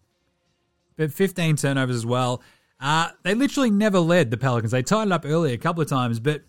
[0.97, 2.41] But 15 turnovers as well.
[2.79, 4.71] Uh, they literally never led the Pelicans.
[4.71, 6.43] They tied it up early a couple of times, but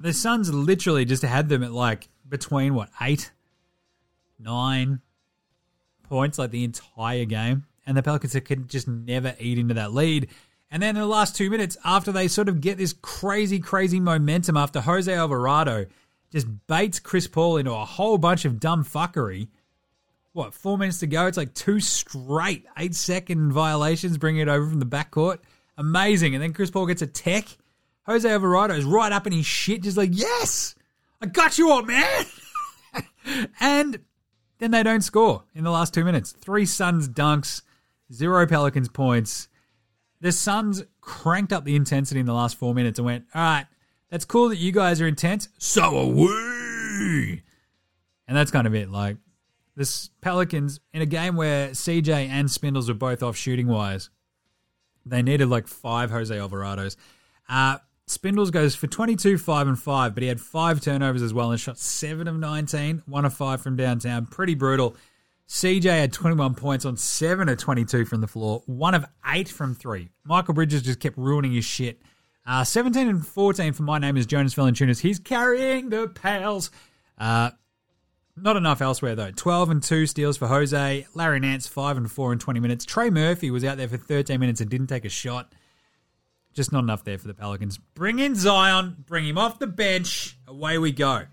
[0.00, 3.32] the Suns literally just had them at like between what, eight,
[4.38, 5.00] nine
[6.04, 7.64] points, like the entire game.
[7.86, 10.28] And the Pelicans could just never eat into that lead.
[10.70, 14.00] And then in the last two minutes, after they sort of get this crazy, crazy
[14.00, 15.86] momentum after Jose Alvarado
[16.32, 19.48] just baits Chris Paul into a whole bunch of dumb fuckery.
[20.34, 21.26] What, four minutes to go?
[21.26, 25.38] It's like two straight eight second violations, bringing it over from the backcourt.
[25.78, 26.34] Amazing.
[26.34, 27.46] And then Chris Paul gets a tech.
[28.06, 30.74] Jose Alvarado is right up in his shit, just like, yes,
[31.22, 32.24] I got you up, man.
[33.60, 34.00] and
[34.58, 36.32] then they don't score in the last two minutes.
[36.32, 37.62] Three Suns dunks,
[38.12, 39.48] zero Pelicans points.
[40.20, 43.66] The Suns cranked up the intensity in the last four minutes and went, all right,
[44.10, 45.48] that's cool that you guys are intense.
[45.58, 47.42] So are we.
[48.26, 48.90] And that's kind of it.
[48.90, 49.18] Like,
[49.76, 54.10] this Pelicans, in a game where CJ and Spindles were both off shooting wise,
[55.04, 56.96] they needed like five Jose Alvarados.
[57.48, 61.50] Uh, Spindles goes for 22, 5 and 5, but he had five turnovers as well
[61.50, 64.26] and shot 7 of 19, 1 of 5 from downtown.
[64.26, 64.96] Pretty brutal.
[65.48, 69.74] CJ had 21 points on 7 of 22 from the floor, 1 of 8 from
[69.74, 70.10] 3.
[70.28, 72.00] Mikal Bridges just kept ruining his shit.
[72.46, 75.00] Uh, 17 and 14 for my name is Jonas Valanciunas.
[75.00, 76.70] He's carrying the pals.
[77.16, 77.50] Uh,
[78.36, 79.30] not enough elsewhere though.
[79.30, 81.06] 12 and 2 steals for Jose.
[81.14, 82.84] Larry Nance 5 and 4 in 20 minutes.
[82.84, 85.52] Trey Murphy was out there for 13 minutes and didn't take a shot.
[86.52, 87.78] Just not enough there for the Pelicans.
[87.78, 90.38] Bring in Zion, bring him off the bench.
[90.46, 91.24] Away we go.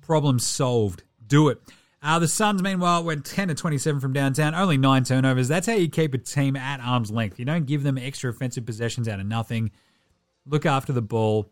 [0.00, 1.02] Problem solved.
[1.26, 1.60] Do it.
[2.00, 5.48] Uh, the Suns, meanwhile, went 10 to 27 from downtown, only nine turnovers.
[5.48, 7.38] That's how you keep a team at arm's length.
[7.38, 9.72] You don't give them extra offensive possessions out of nothing.
[10.46, 11.50] Look after the ball,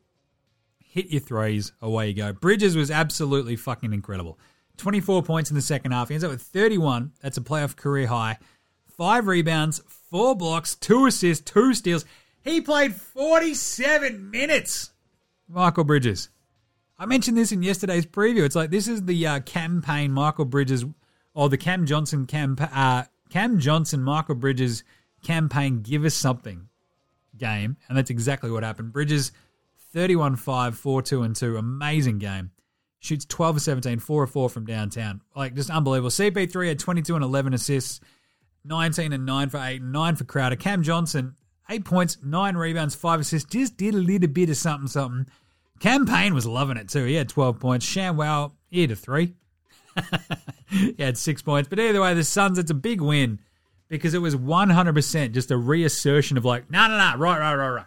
[0.78, 2.32] hit your threes, away you go.
[2.32, 4.38] Bridges was absolutely fucking incredible.
[4.76, 6.08] 24 points in the second half.
[6.08, 7.12] He ends up with 31.
[7.20, 8.38] That's a playoff career high.
[8.96, 12.04] Five rebounds, four blocks, two assists, two steals.
[12.42, 14.92] He played 47 minutes.
[15.52, 16.30] Mikal Bridges.
[16.98, 18.44] I mentioned this in yesterday's preview.
[18.44, 20.84] It's like this is the uh, campaign Mikal Bridges
[21.34, 24.82] or the Cam Johnson camp uh, Cam Johnson Mikal Bridges
[25.22, 25.82] campaign.
[25.82, 26.68] Give us something
[27.36, 28.92] game, and that's exactly what happened.
[28.92, 29.32] Bridges
[29.92, 31.56] 31 5, 4 2 and 2.
[31.56, 32.50] Amazing game.
[33.06, 35.20] Shoots 12 of 17, 4 of 4 from downtown.
[35.34, 36.10] Like, just unbelievable.
[36.10, 38.00] CP3 had 22 and 11 assists,
[38.64, 40.56] 19 and 9 for 8, 9 for Crowder.
[40.56, 41.36] Cam Johnson,
[41.70, 43.48] 8 points, 9 rebounds, 5 assists.
[43.48, 45.26] Just did a little bit of something, something.
[45.78, 47.04] Cam Payne was loving it too.
[47.04, 47.86] He had 12 points.
[47.86, 49.34] ShamWow, had a 3.
[50.70, 51.68] he had 6 points.
[51.68, 53.40] But either way, the Suns, it's a big win
[53.88, 57.70] because it was 100% just a reassertion of like, no, no, no, right, right, right,
[57.70, 57.86] right.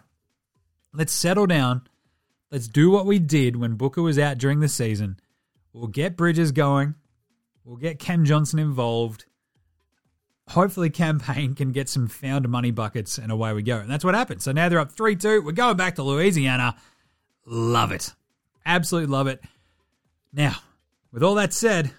[0.92, 1.82] Let's settle down.
[2.50, 5.18] Let's do what we did when Booker was out during the season.
[5.72, 6.96] We'll get Bridges going.
[7.64, 9.26] We'll get Cam Johnson involved.
[10.48, 13.76] Hopefully, Cam Payne can get some found money buckets, and away we go.
[13.78, 14.42] And that's what happened.
[14.42, 15.42] So now they're up 3 2.
[15.42, 16.74] We're going back to Louisiana.
[17.46, 18.12] Love it.
[18.66, 19.40] Absolutely love it.
[20.32, 20.56] Now,
[21.12, 21.92] with all that said,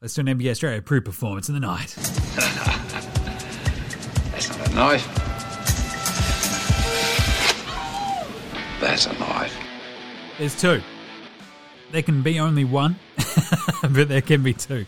[0.00, 1.88] let's do an NBA Straya pre performance in the night.
[4.30, 5.25] That's not a knife.
[8.80, 9.56] That's a knife.
[10.38, 10.82] There's two.
[11.92, 12.96] There can be only one,
[13.82, 14.84] but there can be two.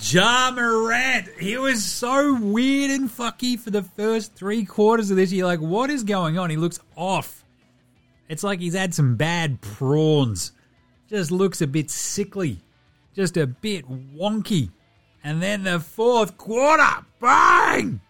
[0.00, 5.32] Ja Morant, he was so weird and fucky for the first three quarters of this
[5.32, 5.44] year.
[5.44, 6.50] Like, what is going on?
[6.50, 7.44] He looks off.
[8.28, 10.52] It's like he's had some bad prawns.
[11.08, 12.60] Just looks a bit sickly,
[13.14, 14.70] just a bit wonky.
[15.22, 18.00] And then the fourth quarter, bang!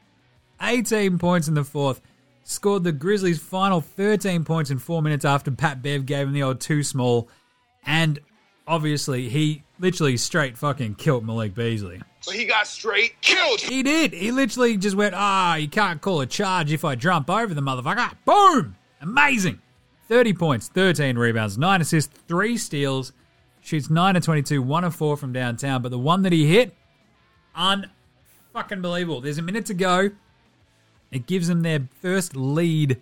[0.60, 2.00] 18 points in the fourth.
[2.44, 6.42] Scored the Grizzlies' final 13 points in four minutes after Pat Bev gave him the
[6.42, 7.28] old too small.
[7.86, 8.20] And
[8.66, 12.02] obviously, he literally straight fucking killed Malik Beasley.
[12.20, 13.60] So he got straight killed.
[13.60, 14.12] He did.
[14.12, 17.62] He literally just went, ah, you can't call a charge if I jump over the
[17.62, 18.12] motherfucker.
[18.26, 18.76] Boom!
[19.00, 19.60] Amazing.
[20.08, 23.12] 30 points, 13 rebounds, 9 assists, 3 steals.
[23.62, 25.80] Shoots 9 of 22, 1 of 4 from downtown.
[25.80, 26.74] But the one that he hit,
[27.56, 29.22] unfucking believable.
[29.22, 30.10] There's a minute to go.
[31.14, 33.00] It gives them their first lead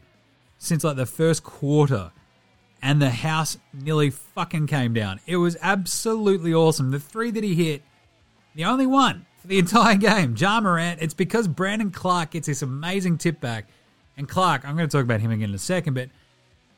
[0.58, 2.12] since like the first quarter.
[2.82, 5.18] And the house nearly fucking came down.
[5.26, 6.90] It was absolutely awesome.
[6.90, 7.82] The three that he hit,
[8.54, 12.60] the only one for the entire game, Ja Morant, it's because Brandon Clarke gets this
[12.60, 13.66] amazing tip back.
[14.18, 16.10] And Clarke, I'm going to talk about him again in a second, but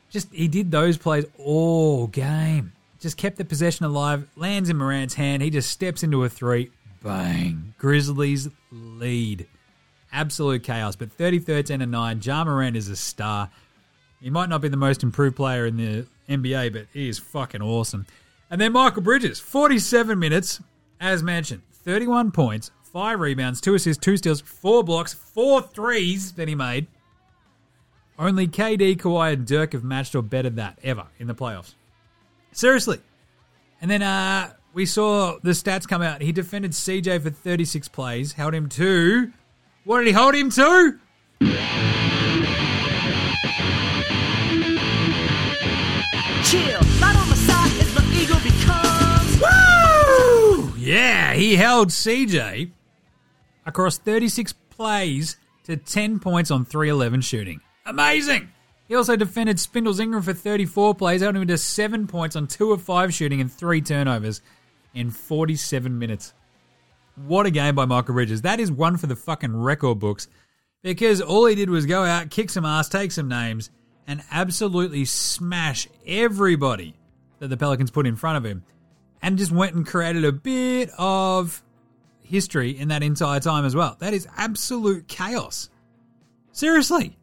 [0.09, 2.71] just he did those plays all game.
[3.01, 5.43] Just kept the possession alive, lands in Morant's hand.
[5.43, 6.71] He just steps into a three.
[7.03, 7.73] Bang.
[7.77, 9.47] Grizzlies lead.
[10.15, 10.95] Absolute chaos.
[10.95, 12.21] But 30, 13, and 9.
[12.23, 13.49] Ja Morant is a star.
[14.21, 17.61] He might not be the most improved player in the NBA, but he is fucking
[17.61, 18.05] awesome.
[18.49, 20.61] And then Mikal Bridges, 47 minutes,
[21.01, 26.47] as mentioned, 31 points, 5 rebounds, 2 assists, 2 steals, 4 blocks, 4 threes that
[26.47, 26.87] he made.
[28.17, 31.73] Only KD, Kawhi, and Dirk have matched or bettered that ever in the playoffs.
[32.53, 33.01] Seriously.
[33.81, 36.21] And then uh, we saw the stats come out.
[36.21, 39.31] He defended CJ for 36 plays, held him to.
[39.85, 40.99] What did he hold him to?
[46.43, 49.39] Chill, right on the side as the eagle becomes.
[49.39, 50.73] Woo!
[50.79, 52.71] Yeah, he held CJ
[53.67, 57.61] across 36 plays to 10 points on 311 shooting.
[57.85, 58.49] Amazing!
[58.87, 62.71] He also defended Spindles Ingram for 34 plays, held him to 7 points on 2
[62.71, 64.41] of 5 shooting and 3 turnovers
[64.95, 66.33] in 47 minutes.
[67.15, 68.41] What a game by Mikal Bridges.
[68.41, 70.27] That is one for the fucking record books
[70.81, 73.71] because all he did was go out, kick some ass, take some names,
[74.05, 76.95] and absolutely smash everybody
[77.39, 78.63] that the Pelicans put in front of him
[79.21, 81.63] and just went and created a bit of
[82.21, 83.95] history in that entire time as well.
[83.99, 85.69] That is absolute chaos.
[86.51, 87.17] Seriously.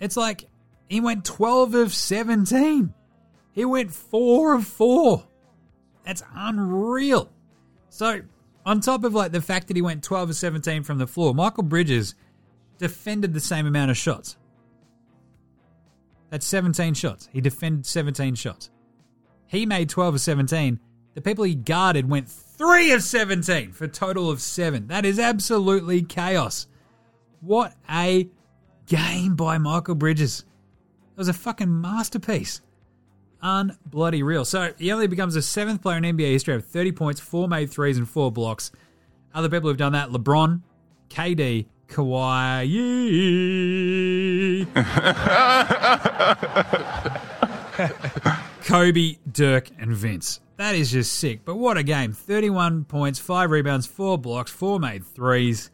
[0.00, 0.46] It's like
[0.88, 2.92] he went 12 of 17.
[3.52, 5.24] He went 4 of 4.
[6.04, 7.30] That's unreal.
[7.88, 8.20] So,
[8.66, 11.32] on top of like the fact that he went 12 or 17 from the floor,
[11.32, 12.16] Mikal Bridges
[12.78, 14.36] defended the same amount of shots.
[16.30, 17.28] That's 17 shots.
[17.32, 18.70] He defended 17 shots.
[19.46, 20.80] He made 12 of 17.
[21.14, 24.88] The people he guarded went 3 of 17 for a total of 7.
[24.88, 26.66] That is absolutely chaos.
[27.40, 28.28] What a
[28.86, 30.44] game by Mikal Bridges.
[31.12, 32.60] It was a fucking masterpiece.
[33.42, 34.44] Unbloody real.
[34.44, 37.48] So he only becomes the seventh player in NBA history to have 30 points, 4
[37.48, 38.72] made threes, and 4 blocks.
[39.34, 40.62] Other people who've done that LeBron,
[41.10, 42.66] KD, Kawhi.
[48.64, 50.40] Kobe, Dirk, and Vince.
[50.56, 51.44] That is just sick.
[51.44, 52.12] But what a game.
[52.12, 55.70] 31 points, 5 rebounds, 4 blocks, 4 made threes.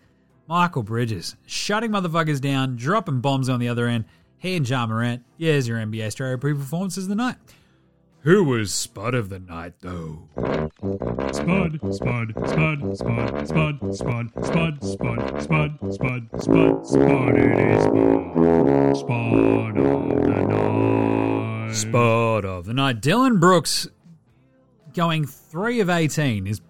[0.51, 4.05] Mikal Bridges shutting motherfuckers down, dropping bombs on the other end.
[4.43, 5.23] He and Ja Morant.
[5.39, 7.37] Here's your NBA Straya pre performances of the night.
[8.23, 10.29] Who was Spud of the night, though?
[10.35, 18.97] Spud, Spud, Spud, Spud, Spud, Spud, Spud, Spud, Spud, Spud, Spud, Spud, it is Spud.
[18.97, 21.73] Spud of the night.
[21.73, 23.01] Spud of the night.
[23.01, 23.87] Dillon Brooks
[24.93, 26.61] going 3 of 18 is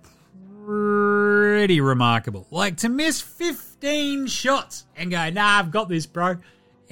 [0.67, 2.47] pretty remarkable.
[2.51, 6.37] Like to miss 15 shots and go, nah, I've got this, bro.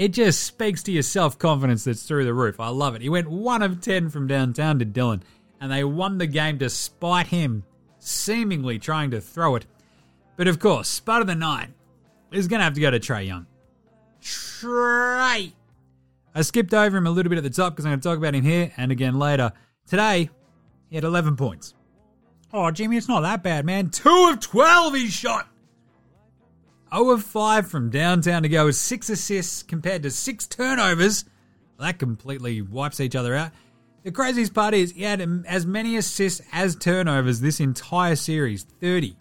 [0.00, 2.58] It just speaks to your self confidence that's through the roof.
[2.58, 3.02] I love it.
[3.02, 5.22] He went 1 of 10 from downtown to Dillon,
[5.60, 7.64] and they won the game despite him
[7.98, 9.66] seemingly trying to throw it.
[10.38, 11.68] But of course, Spud of the night
[12.32, 13.46] is going to have to go to Trae Young.
[14.22, 15.52] Trae!
[16.34, 18.16] I skipped over him a little bit at the top because I'm going to talk
[18.16, 19.52] about him here and again later.
[19.86, 20.30] Today,
[20.88, 21.74] he had 11 points.
[22.54, 23.90] Oh, Jimmy, it's not that bad, man.
[23.90, 25.49] 2 of 12 he shot.
[26.94, 31.24] 0 of 5 from downtown to go with 6 assists compared to 6 turnovers.
[31.78, 33.52] That completely wipes each other out.
[34.02, 39.16] The craziest part is he had as many assists as turnovers this entire series 30.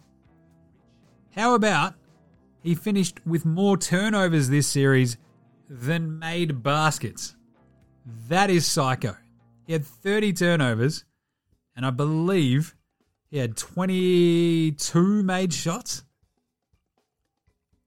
[1.35, 1.95] How about
[2.63, 5.17] he finished with more turnovers this series
[5.69, 7.35] than made baskets?
[8.29, 9.15] That is psycho.
[9.67, 11.05] He had 30 turnovers,
[11.75, 12.75] and I believe
[13.29, 16.03] he had 22 made shots.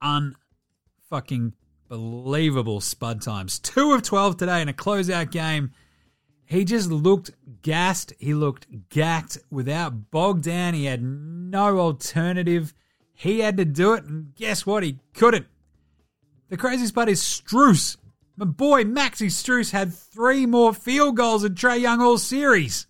[0.03, 1.53] Unfucking
[1.87, 3.59] believable spud times.
[3.59, 5.71] Two of 12 today in a closeout game.
[6.45, 8.13] He just looked gassed.
[8.19, 10.73] He looked gacked without bogged down.
[10.73, 12.73] He had no alternative.
[13.13, 14.83] He had to do it, and guess what?
[14.83, 15.47] He couldn't.
[16.49, 17.97] The craziest part is Strus.
[18.35, 22.87] My boy Maxi Strus had three more field goals than Trae Young all series.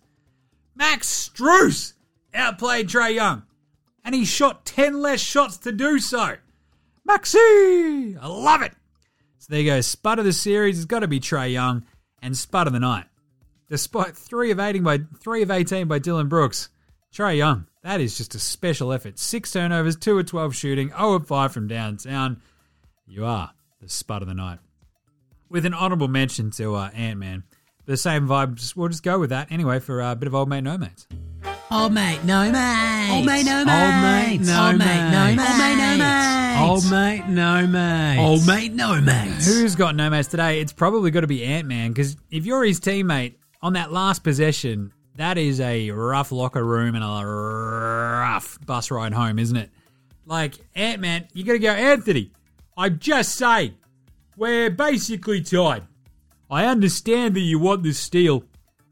[0.74, 1.92] Max Strus
[2.32, 3.42] outplayed Trae Young,
[4.04, 6.36] and he shot 10 less shots to do so.
[7.08, 8.18] Maxi!
[8.20, 8.72] I love it.
[9.38, 9.80] So there you go.
[9.80, 11.84] Spud of the series has got to be Trae Young,
[12.22, 13.04] and Spud of the night.
[13.68, 16.70] Despite three of 18 by three of 18 by Dillon Brooks,
[17.12, 19.18] Trae Young, that is just a special effort.
[19.18, 22.40] Six turnovers, two of 12 shooting, 0 of 5 from downtown.
[23.06, 24.60] You are the Spud of the night.
[25.50, 27.44] With an honourable mention to uh, Ant Man.
[27.84, 30.48] The same vibes, we'll just go with that anyway for uh, a bit of Old
[30.48, 31.06] Mate No Mates.
[31.74, 33.10] Old mate, no mate.
[33.10, 34.40] Old mate, no Old mate, mate.
[34.42, 34.86] no Old mate.
[34.86, 36.60] mate, no Old mate, no mate.
[36.60, 38.18] Old mate, no mate.
[38.20, 39.42] Old mate, no mate.
[39.42, 40.60] Who's got no mates today?
[40.60, 44.22] It's probably got to be Ant Man because if you're his teammate on that last
[44.22, 49.70] possession, that is a rough locker room and a rough bus ride home, isn't it?
[50.26, 52.30] Like Ant Man, you got to go, Anthony.
[52.76, 53.74] I'm just saying,
[54.36, 55.82] we're basically tied.
[56.48, 58.44] I understand that you want this steal,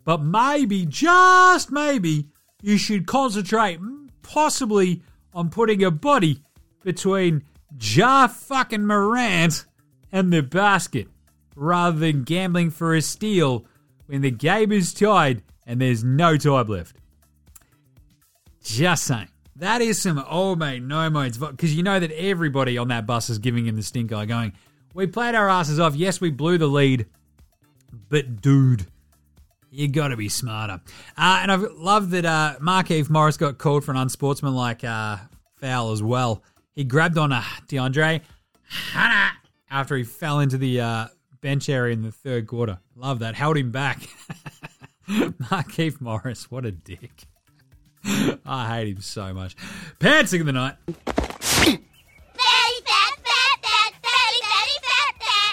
[0.05, 2.27] but maybe, just maybe,
[2.63, 3.79] you should concentrate
[4.23, 5.03] possibly
[5.35, 6.43] on putting a body
[6.83, 7.43] between
[7.81, 9.67] Ja fucking Morant
[10.11, 11.09] and the basket
[11.55, 13.67] rather than gambling for a steal
[14.07, 16.97] when the game is tied and there's no time left.
[18.63, 19.29] Just saying.
[19.57, 23.29] That is some old mate no modes because you know that everybody on that bus
[23.29, 24.53] is giving him the stink eye going,
[24.95, 25.95] we played our asses off.
[25.95, 27.07] Yes, we blew the lead,
[28.09, 28.87] but dude,
[29.73, 30.81] you got to be smarter.
[31.17, 35.17] Uh, and I love that uh, Markieff Morris got called for an unsportsmanlike uh,
[35.57, 36.43] foul as well.
[36.75, 38.21] He grabbed on uh, DeAndre
[39.71, 41.07] after he fell into the uh,
[41.41, 42.79] bench area in the third quarter.
[42.95, 43.35] Love that.
[43.35, 44.03] Held him back.
[45.09, 47.25] Markieff Morris, what a dick.
[48.47, 49.57] I hate him so much.
[49.99, 50.77] Pantsing of the night.
[50.97, 51.81] Fat.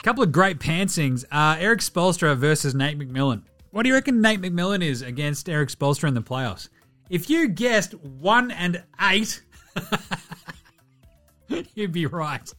[0.04, 1.24] couple of great pantsings.
[1.32, 3.44] Uh, Erik Spoelstra versus Nate McMillan.
[3.72, 6.70] What do you reckon Nate McMillan is against Erik Spoelstra in the playoffs?
[7.10, 9.42] If you guessed one and eight,
[11.76, 12.52] you'd be right.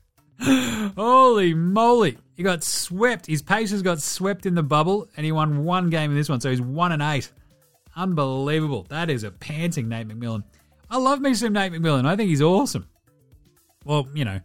[0.42, 2.16] Holy moly.
[2.36, 3.26] He got swept.
[3.26, 6.40] His Pacers got swept in the bubble, and he won one game in this one,
[6.40, 7.30] so he's one and eight.
[7.96, 8.86] Unbelievable.
[8.88, 10.44] That is a panting Nate McMillan.
[10.88, 12.06] I love me some Nate McMillan.
[12.06, 12.88] I think he's awesome.
[13.84, 14.40] Well, you know,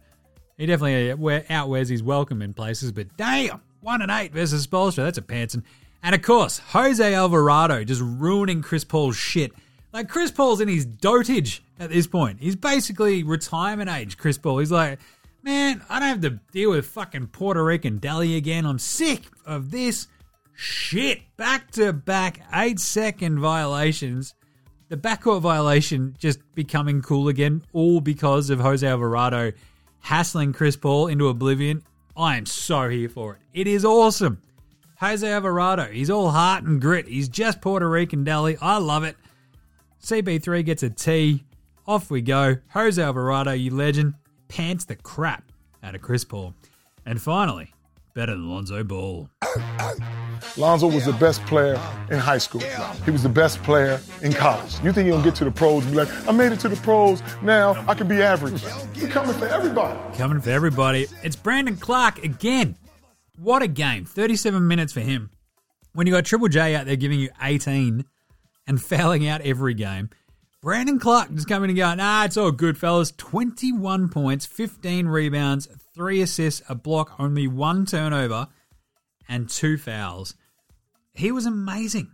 [0.58, 5.04] he definitely uh, outwears his welcome in places, but damn, one and eight versus Spoelstra.
[5.04, 5.62] That's a pantsing.
[6.06, 9.50] And of course, Jose Alvarado just ruining Chris Paul's shit.
[9.92, 12.38] Like Chris Paul's in his dotage at this point.
[12.38, 14.16] He's basically retirement age.
[14.16, 14.58] Chris Paul.
[14.58, 15.00] He's like,
[15.42, 18.66] man, I don't have to deal with fucking Puerto Rican Deli again.
[18.66, 20.06] I'm sick of this
[20.54, 21.22] shit.
[21.36, 24.36] Back to back eight second violations.
[24.88, 29.50] The backcourt violation just becoming cool again, all because of Jose Alvarado
[29.98, 31.82] hassling Chris Paul into oblivion.
[32.16, 33.40] I am so here for it.
[33.52, 34.40] It is awesome.
[34.98, 37.06] Jose Alvarado, he's all heart and grit.
[37.06, 38.56] He's just Puerto Rican Deli.
[38.60, 39.16] I love it.
[40.02, 41.44] CP3 gets a T.
[41.86, 42.56] Off we go.
[42.70, 44.14] Jose Alvarado, you legend,
[44.48, 46.54] pants the crap out of Chris Paul.
[47.04, 47.74] And finally,
[48.14, 49.28] better than Lonzo Ball.
[50.56, 51.78] Lonzo was the best player
[52.10, 52.62] in high school.
[53.04, 54.82] He was the best player in college.
[54.82, 56.76] You think he'll get to the pros and be like, I made it to the
[56.76, 58.62] pros, now I can be average.
[58.94, 60.16] He's coming for everybody.
[60.16, 61.06] Coming for everybody.
[61.22, 62.76] It's Brandon Clarke again.
[63.38, 64.04] What a game.
[64.04, 65.30] 37 minutes for him.
[65.92, 68.04] When you got Triple J out there giving you 18
[68.66, 70.10] and fouling out every game,
[70.62, 73.12] Brandon Clarke just coming and going, ah, it's all good, fellas.
[73.16, 78.48] 21 points, 15 rebounds, 3 assists, a block, only one turnover,
[79.28, 80.34] and 2 fouls.
[81.14, 82.12] He was amazing.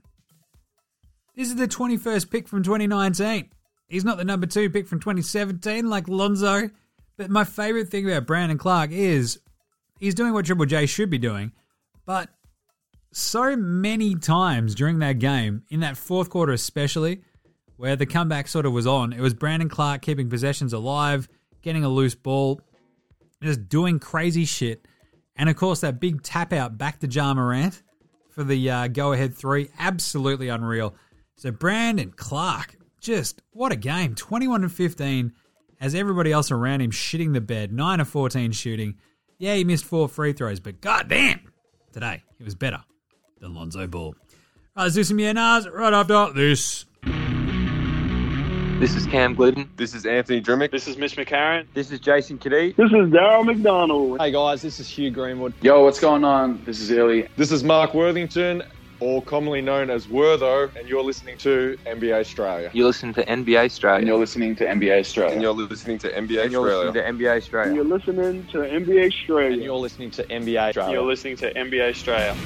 [1.35, 3.49] This is the 21st pick from 2019.
[3.89, 6.71] He's not the number 2 pick from 2017 like Lonzo.
[7.17, 9.39] But my favorite thing about Brandon Clarke is
[10.03, 11.53] he's doing what Triple J should be doing,
[12.05, 12.29] but
[13.13, 17.23] so many times during that game, in that fourth quarter especially,
[17.77, 21.29] where the comeback sort of was on, it was Brandon Clarke keeping possessions alive,
[21.63, 22.61] getting a loose ball,
[23.43, 24.87] just doing crazy shit.
[25.37, 27.83] And of course, that big tap out back to Ja Morant
[28.31, 30.95] for the uh, go ahead three, absolutely unreal.
[31.37, 35.33] So, Brandon Clarke, just what a game 21 and 15,
[35.81, 38.97] as everybody else around him shitting the bed, 9 of 14 shooting.
[39.39, 41.41] Yeah, he missed four free throws, but goddamn,
[41.93, 42.83] today he was better
[43.41, 44.15] than Lonzo Ball.
[44.77, 46.87] Right, let's do some yeah nahs right after this.
[48.81, 49.69] This is Cam Gliddon.
[49.77, 50.73] This is Anthony Drmic.
[50.73, 51.67] This is Mitch McCarron.
[51.73, 52.75] This is Jason Cadee.
[52.75, 54.21] This is Daryl McDonald.
[54.21, 55.55] Hey guys, this is Hugh Greenwood.
[55.61, 56.61] Yo, what's going on?
[56.65, 57.29] This is Illy.
[57.37, 58.63] This is Mark Worthington,
[59.03, 62.71] or commonly known as Wortho, and you're listening to NBA Straya.
[62.73, 63.99] You're listening to NBA Straya.
[63.99, 65.33] And you're listening to NBA Straya.
[65.33, 67.67] And you're listening to NBA And you're listening to NBA Straya.
[67.67, 69.53] And you're listening to NBA Straya.
[69.53, 70.93] And you're listening to NBA Straya.
[70.93, 72.37] You're listening to NBA Straya.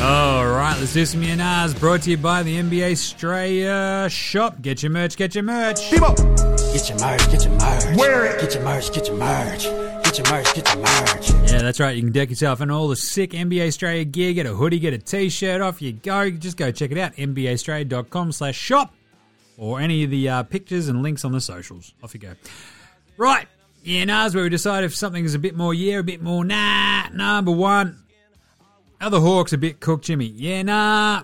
[0.00, 4.62] All right, let's do some Yanars brought to you by the NBA Straya shop.
[4.62, 5.90] Get your merch, get your merch.
[5.90, 5.98] Get
[6.88, 7.96] your merch, get your merch.
[7.96, 8.40] Wear it.
[8.40, 9.66] Get your merch, get your merch.
[10.18, 11.30] Your merch, get your merch.
[11.48, 11.94] Yeah, that's right.
[11.94, 14.32] You can deck yourself in all the sick NBA Straya gear.
[14.32, 15.60] Get a hoodie, get a t-shirt.
[15.60, 16.28] Off you go.
[16.28, 17.14] Just go check it out.
[17.14, 18.92] NBAstraya.com slash shop
[19.56, 21.94] or any of the uh, pictures and links on the socials.
[22.02, 22.32] Off you go.
[23.16, 23.46] Right.
[23.84, 26.44] Yeah, nahs where we decide if something is a bit more yeah, a bit more
[26.44, 27.08] nah.
[27.10, 28.02] Number one.
[29.00, 30.26] Are the Hawks a bit cooked, Jimmy?
[30.26, 31.22] Yeah, nah.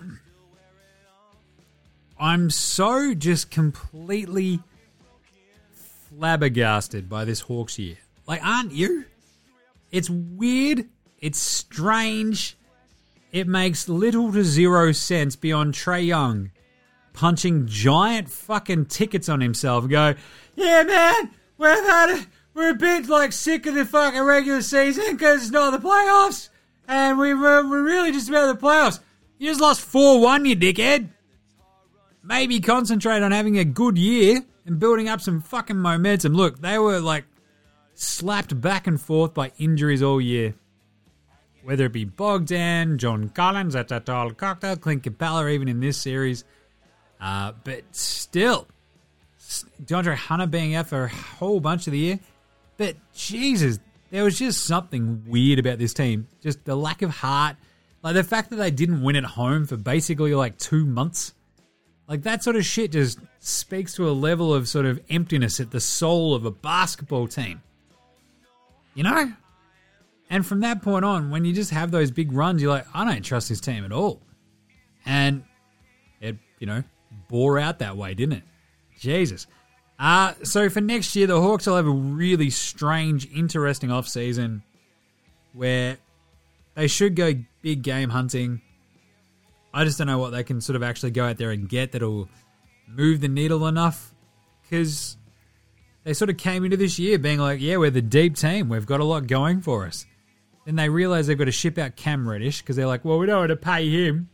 [2.17, 4.61] I'm so just completely
[5.73, 7.97] flabbergasted by this Hawks year.
[8.27, 9.05] Like, aren't you?
[9.91, 10.89] It's weird.
[11.19, 12.57] It's strange.
[13.31, 16.51] It makes little to zero sense beyond Trae Young
[17.15, 20.13] punching giant fucking tickets on himself go,
[20.55, 22.27] yeah, man, we've had it.
[22.53, 26.49] We're a bit like sick of the fucking regular season because it's not the playoffs,
[26.87, 28.99] and we were we're really just about the playoffs.
[29.37, 31.09] You just lost four one, you dickhead.
[32.23, 36.33] Maybe concentrate on having a good year and building up some fucking momentum.
[36.33, 37.25] Look, they were like
[37.95, 40.53] slapped back and forth by injuries all year.
[41.63, 43.99] Whether it be Bogdan, John Collins, that's a
[44.37, 46.43] cocktail, Clint Capela, even in this series.
[47.19, 48.67] Uh, but still,
[49.83, 52.19] DeAndre Hunter being out for a whole bunch of the year.
[52.77, 53.79] But Jesus,
[54.11, 56.27] there was just something weird about this team.
[56.41, 57.55] Just the lack of heart.
[58.03, 61.33] Like the fact that they didn't win at home for basically like two months.
[62.07, 65.71] Like that sort of shit just speaks to a level of sort of emptiness at
[65.71, 67.63] the soul of a basketball team.
[68.95, 69.33] You know?
[70.29, 73.05] And from that point on, when you just have those big runs, you're like, I
[73.05, 74.21] don't trust this team at all.
[75.05, 75.43] And
[76.19, 76.83] it, you know,
[77.27, 78.43] bore out that way, didn't it?
[78.99, 79.45] Jesus.
[79.99, 84.63] Uh, so for next year, the Hawks will have a really strange, interesting offseason
[85.53, 85.97] where
[86.73, 88.61] they should go big game hunting.
[89.73, 91.91] I just don't know what they can sort of actually go out there and get
[91.91, 92.29] that'll
[92.87, 94.13] move the needle enough
[94.63, 95.17] because
[96.05, 98.69] they sort of came into this year being like, yeah, we're the deep team.
[98.69, 100.05] We've got a lot going for us.
[100.63, 103.25] Then they realize they've got to ship out Cam Reddish because they're like, well, we
[103.25, 104.29] don't want to pay him.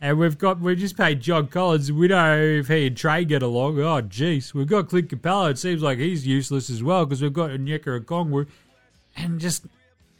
[0.00, 1.92] And we've got we just paid John Collins.
[1.92, 3.78] We don't know if he and Trae get along.
[3.80, 4.52] Oh, jeez.
[4.52, 5.50] We've got Clint Capela.
[5.50, 8.46] It seems like he's useless as well because we've got Onyeka Okongwu.
[9.16, 9.66] And just,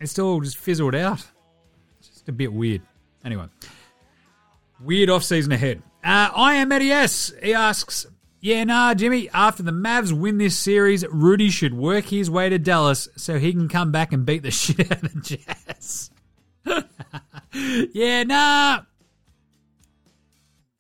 [0.01, 1.27] it's all just fizzled out.
[1.99, 2.83] It's just a bit weird.
[3.25, 3.47] Anyway,
[4.81, 5.83] weird off season ahead.
[6.03, 7.33] Uh, I am Eddie S.
[7.43, 8.07] He asks,
[8.45, 12.59] yeah, nah, Jimmy, after the Mavs win this series, Rudy should work his way to
[12.59, 16.11] Dallas so he can come back and beat the shit out of the Jazz.
[17.95, 18.83] yeah, nah.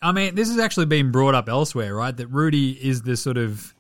[0.02, 2.14] I mean, this has actually been brought up elsewhere, right?
[2.14, 3.74] That Rudy is the sort of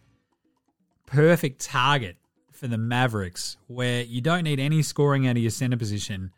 [1.04, 2.16] perfect target
[2.52, 6.32] for the Mavericks, where you don't need any scoring out of your center position,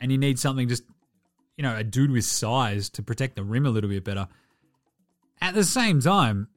[0.00, 0.82] and you need something just,
[1.56, 4.26] you know, a dude with size to protect the rim a little bit better.
[5.40, 6.48] At the same time,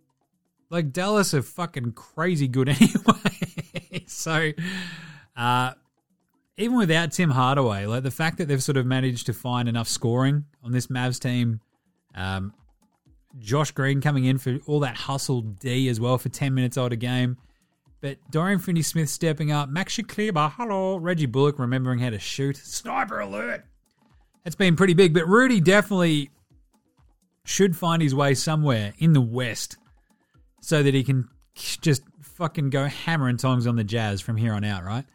[0.69, 4.03] Like Dallas are fucking crazy good anyway.
[4.07, 4.51] so,
[5.37, 5.73] uh,
[6.57, 9.87] even without Tim Hardaway, like the fact that they've sort of managed to find enough
[9.87, 11.61] scoring on this Mavs team,
[12.15, 12.53] um,
[13.39, 16.93] Josh Green coming in for all that hustle D as well for 10 minutes odd
[16.93, 17.37] a game.
[18.01, 22.57] But Dorian Finney Smith stepping up, Max Kleber, hello, Reggie Bullock remembering how to shoot,
[22.57, 23.65] sniper alert.
[24.43, 26.29] That's been pretty big, but Rudy definitely
[27.45, 29.77] should find his way somewhere in the West
[30.61, 34.63] so that he can just fucking go hammering tongs on the Jazz from here on
[34.63, 35.05] out, right?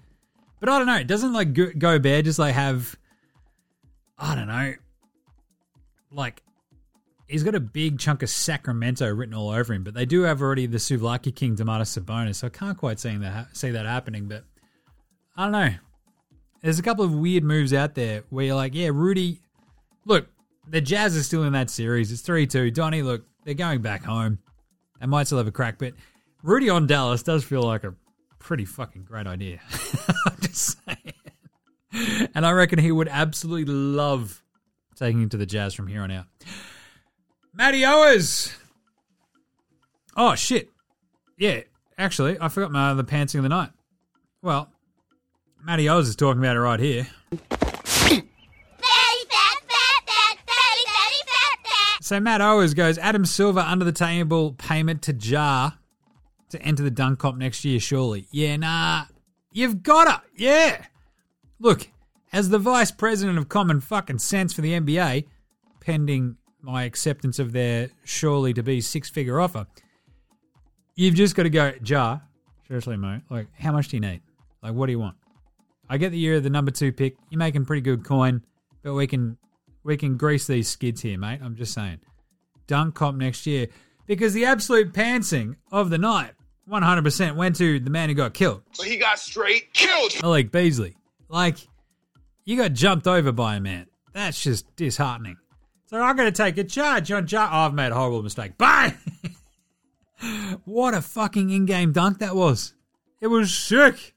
[0.61, 0.97] But I don't know.
[0.97, 2.97] It doesn't like go, go just like have,
[4.19, 4.75] I don't know,
[6.13, 6.43] like
[7.29, 9.85] he's got a big chunk of Sacramento written all over him.
[9.85, 13.17] But they do have already the Suvlaki King, Domantas Sabonis, so I can't quite see
[13.17, 14.27] that see that happening.
[14.27, 14.45] But
[15.37, 15.71] I don't know.
[16.63, 19.41] There's a couple of weird moves out there where you're like, yeah, Rudy.
[20.05, 20.27] Look,
[20.71, 22.13] the Jazz are still in that series.
[22.13, 22.71] It's three two.
[22.71, 24.39] Donnie, look, they're going back home.
[25.01, 25.95] They might still have a crack, but
[26.43, 27.95] Rudy on Dallas does feel like a
[28.39, 29.61] pretty fucking great idea.
[30.41, 32.29] Just saying.
[32.35, 34.43] And I reckon he would absolutely love
[34.97, 36.27] taking him to the Jazz from here on out.
[37.55, 38.55] Matty Owers.
[40.17, 40.71] Oh, shit.
[41.37, 41.61] Yeah,
[41.97, 43.71] actually, I forgot my other pantsing of the night.
[44.43, 44.71] Well,
[45.63, 47.07] Matty Owers is talking about it right here.
[52.09, 55.73] So Matt Owers goes, Adam Silver under the table payment to Ja
[56.49, 58.27] to enter the dunk comp next year, surely.
[58.31, 59.05] Yeah, nah.
[59.53, 60.23] You've got to.
[60.35, 60.87] Yeah.
[61.61, 61.87] Look,
[62.33, 65.27] as the vice president of common fucking sense for the NBA,
[65.81, 69.67] pending my acceptance of their surely to be six figure offer,
[70.95, 72.21] you've just got to go, Ja,
[72.67, 74.23] seriously, mate, like, how much do you need?
[74.63, 75.19] Like, what do you want?
[75.91, 77.19] I get that you're the number two pick.
[77.29, 78.43] You're making pretty good coin,
[78.83, 79.37] but we can
[79.85, 81.41] we can grease these skids here, mate.
[81.43, 82.01] I'm just saying.
[82.67, 83.69] Dunk comp next year.
[84.07, 86.33] Because the absolute pantsing of the night
[86.69, 88.63] 100% went to the man who got killed.
[88.73, 90.13] So he got straight killed.
[90.23, 90.97] Malik Beasley.
[91.29, 91.57] Like,
[92.45, 93.87] you got jumped over by a man.
[94.13, 95.37] That's just disheartening.
[95.87, 97.49] So I'm going to take a charge on Ja.
[97.51, 98.59] Oh, I've made a horrible mistake.
[98.59, 98.95] Bang!
[100.65, 102.75] what a fucking in game dunk that was.
[103.21, 104.15] It was sick.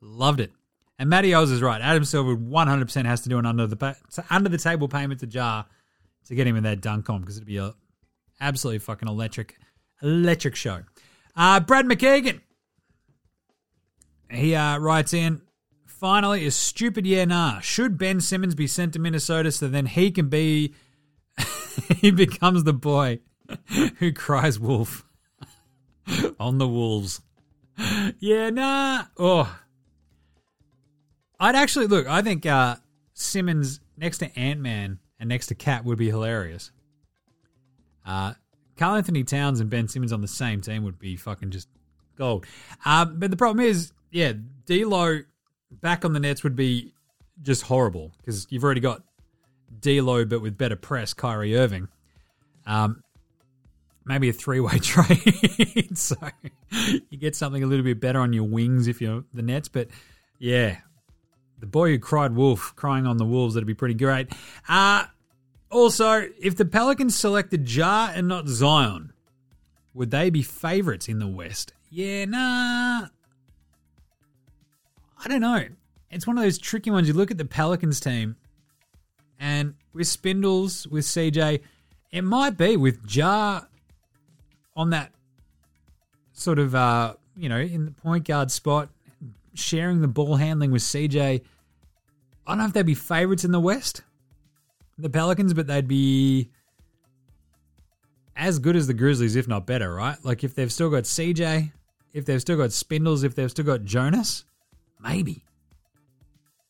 [0.00, 0.52] Loved it.
[1.00, 1.80] And Matty Oz is right.
[1.80, 3.96] Adam Silver 100% has to do an under the
[4.28, 5.64] under the table payment to Ja
[6.26, 7.72] to get him in that dunk comp because it'd be a
[8.38, 9.56] absolutely fucking electric,
[10.02, 10.82] electric show.
[11.34, 12.42] Uh, Brad McKeegan.
[14.30, 15.40] He uh, writes in,
[15.86, 17.60] finally, a stupid yeah nah.
[17.60, 20.74] Should Ben Simmons be sent to Minnesota so then he can be,
[21.96, 23.20] he becomes the boy
[23.96, 25.06] who cries wolf
[26.38, 27.22] on the wolves.
[28.18, 29.04] Yeah, nah.
[29.16, 29.58] Oh,
[31.40, 32.06] I'd actually look.
[32.06, 32.76] I think uh,
[33.14, 36.70] Simmons next to Ant Man and next to KAT would be hilarious.
[38.06, 38.34] Uh,
[38.76, 41.68] Karl Anthony Towns and Ben Simmons on the same team would be fucking just
[42.16, 42.46] gold.
[42.84, 44.32] Uh, but the problem is, yeah,
[44.66, 45.20] D'Lo
[45.70, 46.92] back on the Nets would be
[47.42, 49.02] just horrible because you've already got
[49.80, 51.88] D'Lo, but with better press, Kyrie Irving.
[52.66, 53.02] Um,
[54.04, 56.16] maybe a three-way trade, so
[57.10, 59.68] you get something a little bit better on your wings if you're the Nets.
[59.68, 59.88] But
[60.38, 60.78] yeah,
[61.60, 64.28] the boy who cried wolf, crying on the wolves, that'd be pretty great.
[64.68, 65.04] Uh,
[65.70, 69.12] also, if the Pelicans selected Ja and not Zion,
[69.94, 71.72] would they be favourites in the West?
[71.90, 73.06] Yeah, nah.
[75.22, 75.64] I don't know.
[76.10, 77.06] It's one of those tricky ones.
[77.06, 78.36] You look at the Pelicans team,
[79.38, 81.60] and with Spindles, with CJ,
[82.10, 83.62] it might be with Ja
[84.74, 85.12] on that
[86.32, 88.88] sort of, uh, you know, in the point guard spot,
[89.54, 91.42] sharing the ball handling with CJ.
[92.46, 94.02] I don't know if they'd be favourites in the West,
[94.98, 96.50] the Pelicans, but they'd be
[98.36, 100.16] as good as the Grizzlies, if not better, right?
[100.24, 101.72] Like if they've still got CJ,
[102.12, 104.44] if they've still got Spindles, if they've still got Jonas,
[105.00, 105.44] maybe.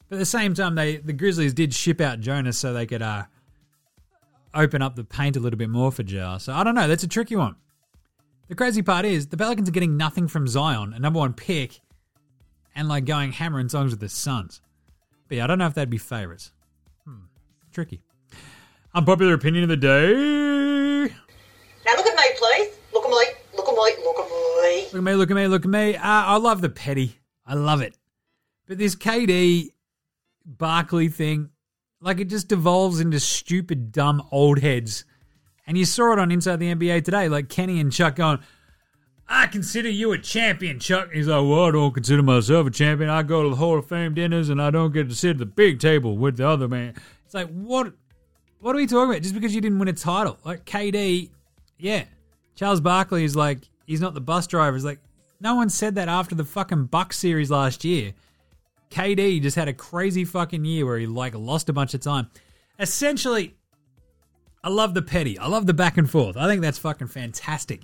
[0.08, 3.02] But at the same time, they the Grizzlies did ship out Jonas so they could
[3.02, 3.24] uh,
[4.52, 6.38] open up the paint a little bit more for Ja.
[6.38, 6.88] So I don't know.
[6.88, 7.54] That's a tricky one.
[8.48, 11.80] The crazy part is the Pelicans are getting nothing from Zion, a number one pick,
[12.74, 14.60] and like going hammer and songs with the Suns.
[15.28, 16.52] But yeah, I don't know if that'd be favorites.
[17.04, 17.26] Hmm,
[17.72, 18.02] tricky.
[18.94, 21.14] Unpopular opinion of the day.
[21.86, 22.76] Now look at me, please.
[22.92, 23.16] Look at me.
[23.56, 24.04] Look at me.
[24.04, 24.88] Look at me.
[24.92, 25.14] Look at me.
[25.14, 25.46] Look at me.
[25.46, 25.96] Look at me.
[25.96, 27.16] Uh, I love the petty.
[27.46, 27.96] I love it.
[28.66, 29.68] But this KD
[30.44, 31.50] Barkley thing,
[32.00, 35.04] like it just devolves into stupid, dumb old heads.
[35.66, 38.40] And you saw it on Inside the NBA today, like Kenny and Chuck going,
[39.32, 41.12] I consider you a champion, Chuck.
[41.12, 43.08] He's like, well, I don't consider myself a champion.
[43.08, 45.38] I go to the Hall of Fame dinners and I don't get to sit at
[45.38, 46.94] the big table with the other man.
[47.24, 47.92] It's like, what?
[48.58, 49.22] What are we talking about?
[49.22, 51.30] Just because you didn't win a title, like KD,
[51.78, 52.04] yeah.
[52.56, 54.76] Charles Barkley is like he's not the bus driver.
[54.76, 54.98] He's like
[55.40, 58.12] no one said that after the fucking Buck series last year.
[58.90, 62.28] KD just had a crazy fucking year where he like lost a bunch of time.
[62.80, 63.54] Essentially,
[64.64, 65.38] I love the petty.
[65.38, 66.36] I love the back and forth.
[66.36, 67.82] I think that's fucking fantastic.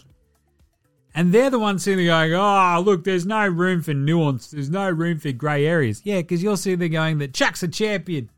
[1.17, 4.51] And they're the ones sitting there going, oh, look, there's no room for nuance.
[4.51, 6.03] There's no room for grey areas.
[6.05, 8.29] Yeah, because you're sitting there going that Chuck's a champion.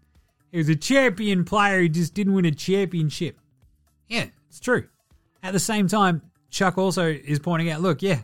[0.52, 1.80] He was a champion player.
[1.80, 3.36] He just didn't win a championship.
[4.06, 4.86] Yeah, it's true.
[5.42, 8.20] At the same time, Chuck also is pointing out, look, yeah,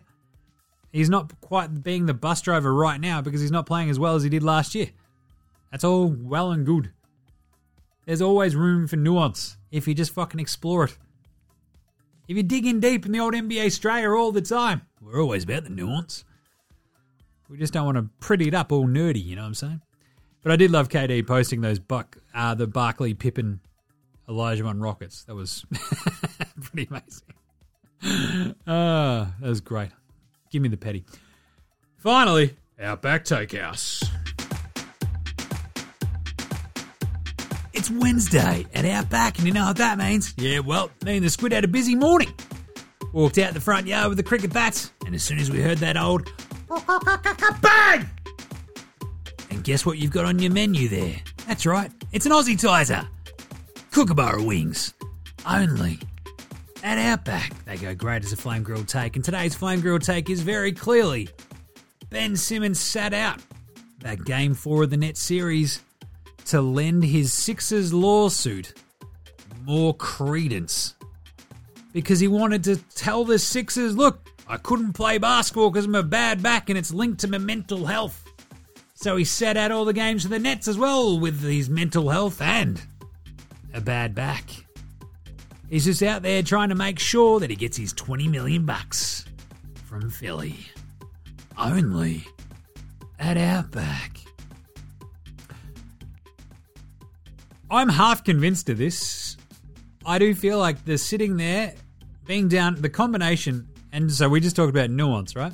[0.93, 4.15] he's not quite being the bus driver right now because he's not playing as well
[4.15, 4.91] as he did last year.
[5.73, 6.93] That's all well and good.
[8.07, 10.97] There's always room for nuance if you just fucking explore it.
[12.27, 15.65] If you're digging deep in the old NBA Straya all the time, we're always about
[15.65, 16.25] the nuance.
[17.49, 19.83] We just don't want to pretty it up all nerdy, you know what I'm saying?
[20.43, 23.61] But I did love KD posting those Buck, uh, the Barkley, Pippin
[24.29, 25.25] Elijah on rockets.
[25.25, 25.67] That was
[26.63, 28.55] pretty amazing.
[28.67, 29.91] Ah, that was great.
[30.51, 31.05] Give me the petty.
[31.99, 34.03] Finally, Outback takehouse.
[37.85, 40.33] It's Wednesday at Outback, and you know what that means?
[40.39, 42.33] Yeah, well, me and the squid had a busy morning.
[43.13, 45.77] Walked out the front yard with the cricket bats, and as soon as we heard
[45.79, 46.33] that old
[47.61, 48.09] bang,
[49.51, 51.17] and guess what you've got on your menu there?
[51.47, 53.07] That's right, it's an Aussie Tizer.
[53.91, 54.95] Kookaburra wings.
[55.47, 55.99] Only
[56.83, 57.53] at Outback.
[57.67, 60.73] They go great as a flame grilled take, and today's flame grilled take is very
[60.73, 61.29] clearly
[62.09, 63.43] Ben Simmons sat out
[63.99, 65.81] that game four of the net series
[66.47, 68.75] to lend his Sixers lawsuit
[69.65, 70.95] more credence.
[71.93, 76.03] Because he wanted to tell the Sixers, look, I couldn't play basketball because I'm a
[76.03, 78.21] bad back and it's linked to my mental health.
[78.95, 82.11] So he sat out all the games for the Nets as well with his mental
[82.11, 82.81] health and
[83.73, 84.45] a bad back.
[85.71, 89.25] He's just out there trying to make sure that he gets his 20 million bucks
[89.87, 90.57] from Philly.
[91.57, 92.27] Only
[93.19, 94.14] at Outback.
[97.75, 99.37] I'm half convinced of this.
[100.07, 101.75] I do feel like the sitting there,
[102.25, 105.53] being down, the combination, and so we just talked about nuance, right?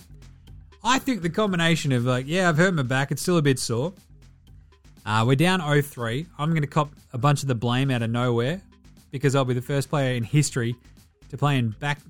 [0.85, 3.59] I think the combination of like, yeah, I've hurt my back, it's still a bit
[3.59, 3.95] sore.
[5.07, 6.27] Uh, we're down 0-3.
[6.39, 8.61] I'm going to cop a bunch of the blame out of nowhere
[9.11, 10.77] because I'll be the first player in history
[11.31, 12.01] to play in back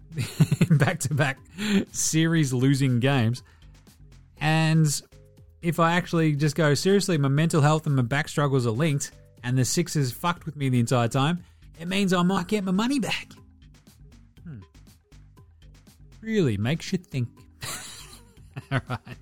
[0.70, 1.38] back to back
[1.92, 3.42] series losing games.
[4.40, 5.00] And
[5.62, 9.12] if I actually just go seriously, my mental health and my back struggles are linked,
[9.42, 11.44] and the Sixers fucked with me the entire time,
[11.80, 13.28] it means I might get my money back.
[14.44, 14.60] Hmm.
[16.20, 17.28] Really makes you think.
[18.72, 19.16] All right.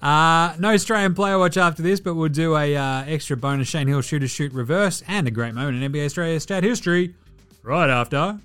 [0.00, 3.88] Uh, no Australian player watch after this, but we'll do a uh, extra bonus Shane
[3.88, 7.14] Heal shooter shoot reverse and a great moment in NBA Straya stat history
[7.62, 8.38] right after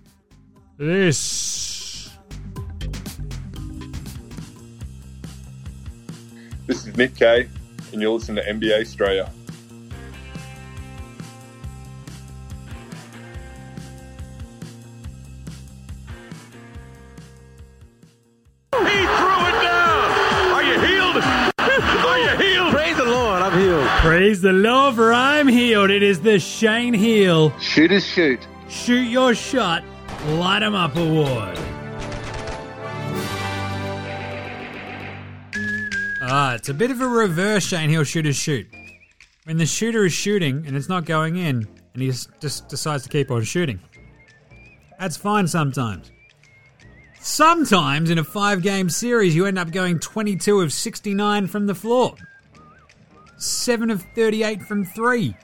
[0.77, 2.11] this.
[6.67, 7.49] This is Nick Kay,
[7.93, 9.31] and you're listening to NBA Straya.
[24.39, 25.89] Praise the for I'm healed.
[25.89, 28.39] It is the Shane Heal Shooters shoot.
[28.69, 29.83] Shoot Your Shot,
[30.27, 31.57] Light 'em Up Award.
[36.21, 38.65] Ah, it's a bit of a reverse Shane Heal shooter shoot.
[39.43, 43.03] When the shooter is shooting and it's not going in, and he just, just decides
[43.03, 43.81] to keep on shooting.
[44.99, 46.11] That's fine sometimes.
[47.19, 51.75] Sometimes in a five game series, you end up going 22 of 69 from the
[51.75, 52.15] floor,
[53.39, 55.35] 7 of 38 from 3,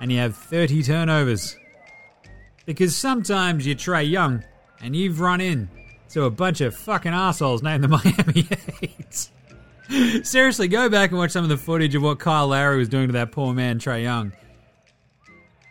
[0.00, 1.56] and you have 30 turnovers.
[2.66, 4.44] Because sometimes you're Trae Young
[4.80, 5.68] and you've run in
[6.10, 8.46] to a bunch of fucking assholes named the Miami
[8.80, 10.24] Heat.
[10.24, 13.08] Seriously, go back and watch some of the footage of what Kyle Lowry was doing
[13.08, 14.32] to that poor man, Trae Young.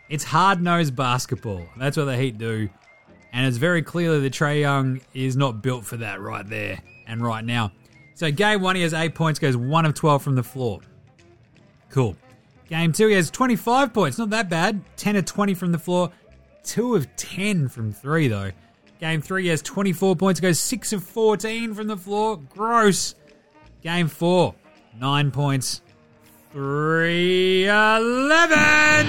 [0.08, 1.64] It's hard nosed basketball.
[1.78, 2.68] That's what the Heat do.
[3.32, 7.22] And it's very clearly that Trae Young is not built for that right there and
[7.22, 7.72] right now.
[8.14, 10.80] So, game one, he has eight points, goes one of 12 from the floor.
[11.92, 12.16] Cool.
[12.68, 14.18] Game two, he has 25 points.
[14.18, 14.80] Not that bad.
[14.96, 16.10] 10 of 20 from the floor.
[16.64, 18.50] 2 of 10 from 3, though.
[18.98, 22.38] Game 3, he has 24 points, goes 6 of 14 from the floor.
[22.54, 23.14] Gross.
[23.82, 24.54] Game 4,
[24.98, 25.82] 9 points.
[26.52, 29.06] 3 11.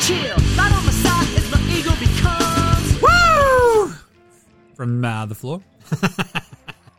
[0.00, 3.00] Chill, not on my side as my ego becomes.
[3.00, 3.94] Woo!
[4.74, 5.62] From uh, the floor.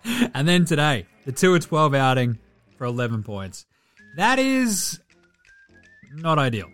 [0.34, 2.38] and then today, the 2 of 12 outing
[2.78, 3.66] for 11 points.
[4.18, 5.00] That is
[6.14, 6.70] not ideal.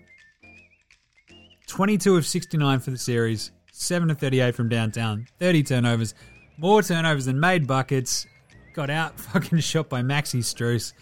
[1.67, 6.13] 22 of 69 for the series, 7 to 38 from downtown, 30 turnovers,
[6.57, 8.27] more turnovers than made buckets.
[8.73, 10.93] Got out fucking shot by Maxi Strus.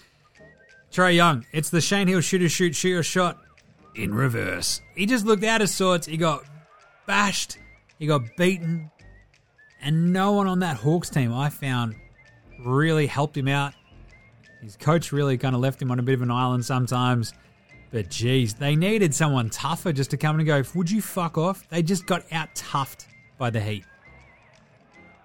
[0.91, 3.39] Trae Young, it's the Shane Heal shooter shoot, shoot your shot
[3.95, 4.82] in reverse.
[4.95, 6.07] He just looked out of sorts.
[6.07, 6.43] He got
[7.05, 7.57] bashed,
[7.97, 8.89] he got beaten,
[9.82, 11.95] and no one on that Hawks team I found
[12.64, 13.74] really helped him out.
[14.62, 17.34] His coach really kind of left him on a bit of an island sometimes.
[17.91, 21.68] But geez, they needed someone tougher just to come and go, would you fuck off?
[21.70, 23.07] They just got out toughed
[23.38, 23.86] by the Heat.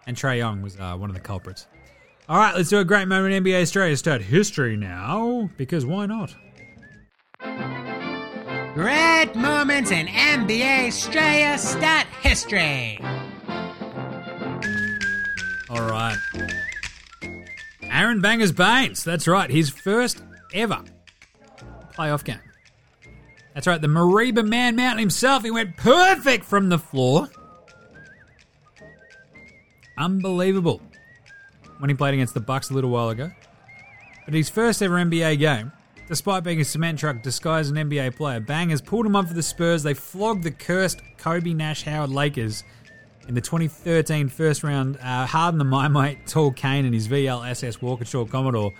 [0.07, 1.66] And Trae Young was uh, one of the culprits.
[2.28, 6.07] All right, let's do a great moment in NBA Straya stat history now, because why
[6.07, 6.35] not?
[8.74, 12.99] Great moments in NBA Straya stat history.
[15.68, 16.16] All right.
[17.95, 19.05] Aron Bangers Baynes.
[19.05, 19.49] That's right.
[19.49, 20.20] His first
[20.53, 20.82] ever
[21.97, 22.40] playoff game.
[23.55, 23.80] That's right.
[23.80, 25.45] The Mareeba Man Mountain himself.
[25.45, 27.30] He went perfect from the floor.
[29.97, 30.82] Unbelievable.
[31.78, 33.30] When he played against the Bucks a little while ago.
[34.24, 35.70] But his first ever NBA game,
[36.09, 39.42] despite being a cement truck disguised an NBA player, Bangers pulled him up for the
[39.42, 39.84] Spurs.
[39.84, 42.64] They flogged the cursed Kobe Nash Howard Lakers
[43.28, 48.26] in the 2013 first round, uh, Harden the Mimite, Tall Kane, and his VLSS Walkinshaw
[48.26, 48.72] Commodore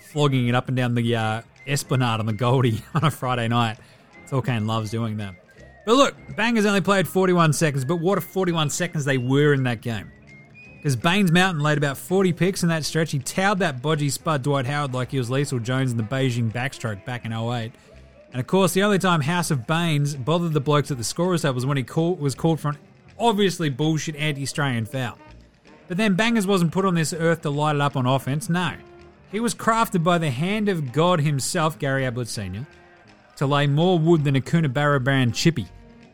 [0.00, 3.78] flogging it up and down the uh, Esplanade on the Goldie on a Friday night.
[4.28, 5.34] Tall Kane loves doing that.
[5.84, 9.64] But look, Bangers only played 41 seconds, but what a 41 seconds they were in
[9.64, 10.12] that game.
[10.76, 13.12] Because Baynes Mountain laid about 40 picks in that stretch.
[13.12, 16.52] He towed that bodgy spud Dwight Howard like he was Leisel Jones in the Beijing
[16.52, 17.72] backstroke back in 08.
[18.32, 21.42] And of course, the only time House of Baynes bothered the blokes at the scorer's
[21.42, 22.78] table was when he call, was called for an
[23.22, 25.16] obviously bullshit anti-Australian foul.
[25.88, 28.74] But then Bangers wasn't put on this earth to light it up on offense, no.
[29.30, 32.66] He was crafted by the hand of God himself, Gary Ablett Sr.,
[33.36, 35.66] to lay more wood than a Coonabarabran chippy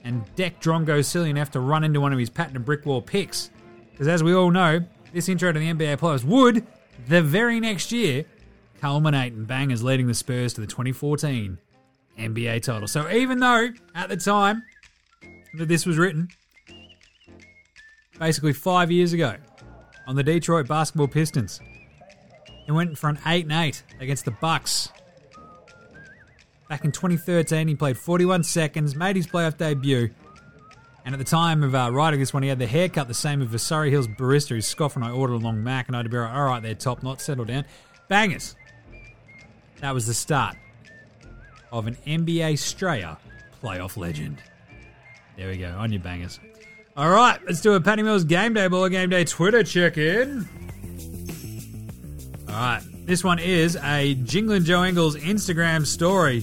[0.04, 3.50] and deck Drongo silly enough to run into one of his patented brick wall picks.
[3.90, 6.66] Because as we all know, this intro to the NBA playoffs would,
[7.08, 8.24] the very next year,
[8.80, 11.58] culminate in Bangers leading the Spurs to the 2014
[12.18, 12.88] NBA title.
[12.88, 14.62] So even though, at the time
[15.54, 16.28] that this was written,
[18.18, 19.36] basically five years ago,
[20.06, 21.60] on the Detroit Basketball Pistons,
[22.66, 24.90] he went for an 8 and 8 against the Bucks.
[26.68, 30.10] Back in 2013, he played 41 seconds, made his playoff debut,
[31.04, 33.40] and at the time of uh, writing this one, he had the haircut the same
[33.40, 36.44] as Surry Hills barista who's scoffing I ordered along Mac, and I'd be like, all
[36.44, 37.64] right, they're top notch, settle down.
[38.08, 38.56] Bangers.
[39.80, 40.56] That was the start
[41.72, 43.16] of an NBA Straya
[43.62, 44.42] playoff legend.
[45.36, 46.40] There we go, on your bangers.
[46.98, 50.48] All right, let's do a Patty Mills Game Day Ball Game Day Twitter check in.
[52.48, 56.40] All right, this one is a Jingling Joe Ingles Instagram story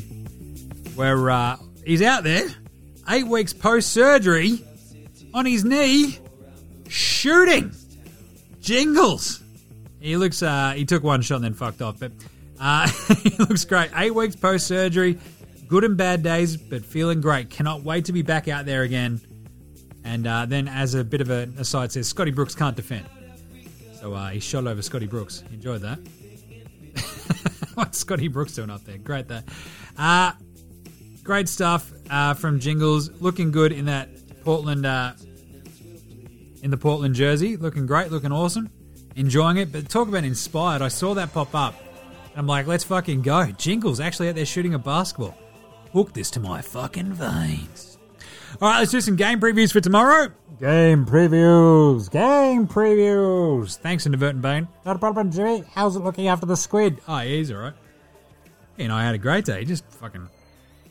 [0.96, 2.48] where uh, he's out there,
[3.10, 4.64] eight weeks post surgery,
[5.34, 6.20] on his knee,
[6.88, 7.74] shooting.
[8.62, 9.44] Jingles.
[10.00, 10.42] He looks.
[10.42, 12.14] Uh, he took one shot and then fucked off, but
[12.62, 12.88] uh,
[13.24, 13.90] he looks great.
[13.94, 15.20] Eight weeks post surgery,
[15.68, 17.50] good and bad days, but feeling great.
[17.50, 19.20] Cannot wait to be back out there again.
[20.06, 23.06] And uh, then, as a bit of an aside, says Scotty Brooks can't defend.
[24.00, 25.44] So uh, he shot over Scotty Brooks.
[25.52, 25.98] Enjoyed that.
[27.74, 29.00] What's Scotty Brooks doing up there?
[29.00, 29.46] Great that.
[29.98, 30.34] Uh,
[31.24, 33.10] great stuff uh, from Jingles.
[33.20, 34.10] Looking good in that
[34.44, 35.14] Portland, uh,
[36.62, 37.58] in the Portland jersey.
[37.58, 38.12] Looking great.
[38.12, 38.70] Looking awesome.
[39.16, 39.72] Enjoying it.
[39.72, 40.84] But talk about inspired.
[40.84, 41.74] I saw that pop up.
[42.36, 43.46] I'm like, let's fucking go.
[43.54, 45.36] Jingles actually out there shooting a basketball.
[45.94, 47.95] Hook this to my fucking veins.
[48.62, 50.30] All right, let's do some game previews for tomorrow.
[50.60, 52.10] Game previews.
[52.10, 53.78] Game previews.
[53.78, 54.68] Thanks, Inadvertent Bane.
[54.86, 55.66] Not a problem, Jimmy.
[55.74, 57.02] How's it looking after the squid?
[57.06, 57.74] Oh, yeah, he's all right.
[58.78, 59.60] You know, I had a great day.
[59.60, 60.30] He just fucking.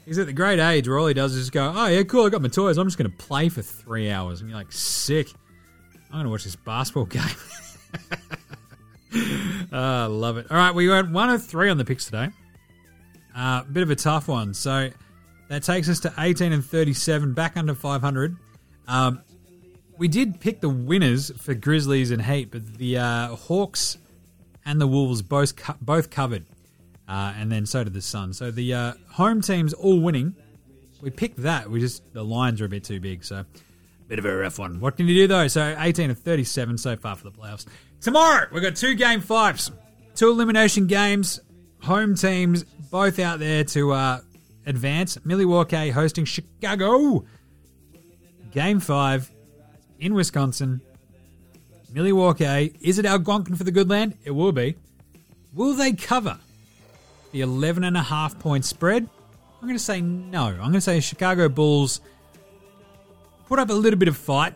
[0.05, 2.27] He's at the great age where all he does is just go, oh, yeah, cool,
[2.27, 2.77] I got my toys.
[2.77, 4.43] I'm just going to play for three hours.
[4.43, 5.33] And you're like, sick.
[6.11, 7.25] I'm going to watch this basketball game.
[9.73, 10.51] oh, love it.
[10.51, 12.29] All right, we went one of three on the picks today.
[13.35, 14.53] A uh, bit of a tough one.
[14.53, 14.91] So
[15.49, 18.37] that takes us to 18 and 37, back under 500.
[18.87, 19.23] Um,
[19.99, 23.99] we did pick the winners for Grizzlies and Heat, but the uh, Hawks
[24.65, 26.45] and the Wolves both co- both covered,
[27.09, 28.39] uh, and then so did the Suns.
[28.39, 30.35] So the uh, home teams all winning.
[31.01, 31.71] We picked that.
[31.71, 33.47] We just the lines are a bit too big, so a
[34.09, 34.81] bit of a rough one.
[34.81, 35.49] What can you do though?
[35.49, 37.67] So 18 and 37 so far for the playoffs.
[38.01, 39.71] Tomorrow we've got two game fives,
[40.15, 41.41] two elimination games.
[41.83, 44.21] Home teams both out there to uh,
[44.67, 45.19] advance.
[45.25, 47.25] Milwaukee hosting Chicago.
[48.51, 49.31] Game five
[49.99, 50.81] in Wisconsin.
[51.93, 52.77] Milwaukee.
[52.81, 54.17] Is it Algonquin for the good land?
[54.25, 54.77] It will be.
[55.53, 56.39] Will they cover
[57.33, 59.09] the 11 and a half point spread?
[59.61, 60.47] I'm going to say no.
[60.47, 62.01] I'm going to say Chicago Bulls
[63.47, 64.55] put up a little bit of fight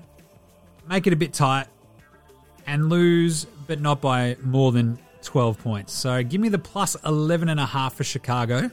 [0.89, 1.67] make it a bit tight,
[2.67, 5.93] and lose, but not by more than 12 points.
[5.93, 8.71] So give me the plus 11 and a half for Chicago.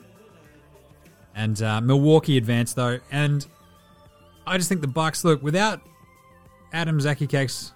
[1.36, 3.46] And uh, Milwaukee advance though, and
[4.48, 5.82] I just think the Bucks look without
[6.72, 7.74] Adam Zaki Cakes,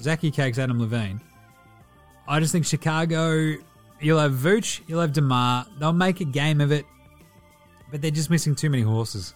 [0.00, 1.20] Zaki Cakes, Adam Levine.
[2.28, 3.56] I just think Chicago.
[4.02, 5.66] You'll have Vooch, you'll have Demar.
[5.78, 6.86] They'll make a game of it,
[7.90, 9.34] but they're just missing too many horses.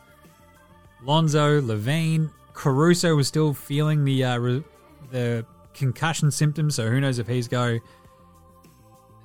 [1.02, 4.64] Lonzo, LaVine, Caruso was still feeling the uh, re-
[5.10, 5.44] the
[5.74, 7.78] concussion symptoms, so who knows if he's go.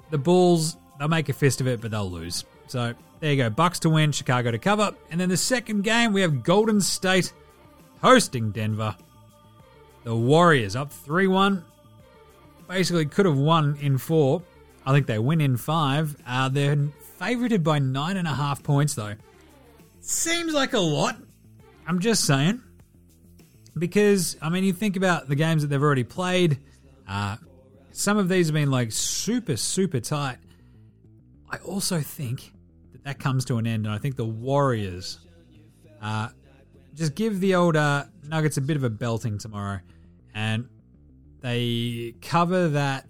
[0.10, 2.44] The Bulls, they'll make a fist of it, but they'll lose.
[2.70, 3.50] So there you go.
[3.50, 4.92] Bucks to win, Chicago to cover.
[5.10, 7.34] And then the second game, we have Golden State
[8.00, 8.96] hosting Denver.
[10.04, 11.66] The Warriors up 3 1.
[12.68, 14.44] Basically, could have won in four.
[14.86, 16.16] I think they win in five.
[16.26, 16.76] Uh, they're
[17.20, 19.16] favorited by nine and a half points, though.
[20.02, 21.18] Seems like a lot.
[21.88, 22.62] I'm just saying.
[23.76, 26.60] Because, I mean, you think about the games that they've already played.
[27.08, 27.38] Uh,
[27.92, 30.38] some of these have been like super, super tight.
[31.50, 32.54] I also think
[33.10, 35.18] that comes to an end, and I think the Warriors
[36.00, 36.30] uh,
[36.94, 39.80] just give the old uh, Nuggets a bit of a belting tomorrow,
[40.36, 40.70] and
[41.42, 43.08] they cover that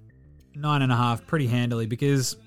[0.56, 2.38] nine and a half pretty handily because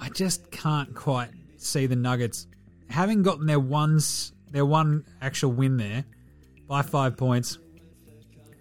[0.00, 2.48] I just can't quite see the Nuggets
[2.90, 6.04] having gotten their ones their one actual win there
[6.66, 7.58] by five points.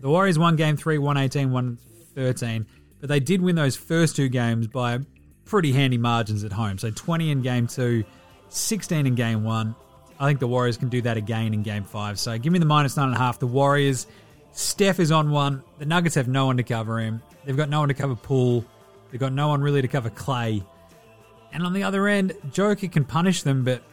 [0.02, 2.68] The Warriors won game three, 118, 113,
[3.00, 5.00] but they did win those first two games by
[5.52, 6.78] pretty handy margins at home.
[6.78, 8.06] So 20 in game two,
[8.47, 9.76] 16 in game one.
[10.18, 12.18] I think the Warriors can do that again in game five.
[12.20, 13.38] So give me the minus nine and a half.
[13.38, 14.08] The Warriors,
[14.54, 15.62] Steph is on one.
[15.78, 17.22] The Nuggets have no one to cover him.
[17.43, 18.64] They've got no one to cover Poole.
[19.12, 20.64] They've got no one really to cover Clay.
[21.52, 23.84] And on the other end, Joker can punish them, but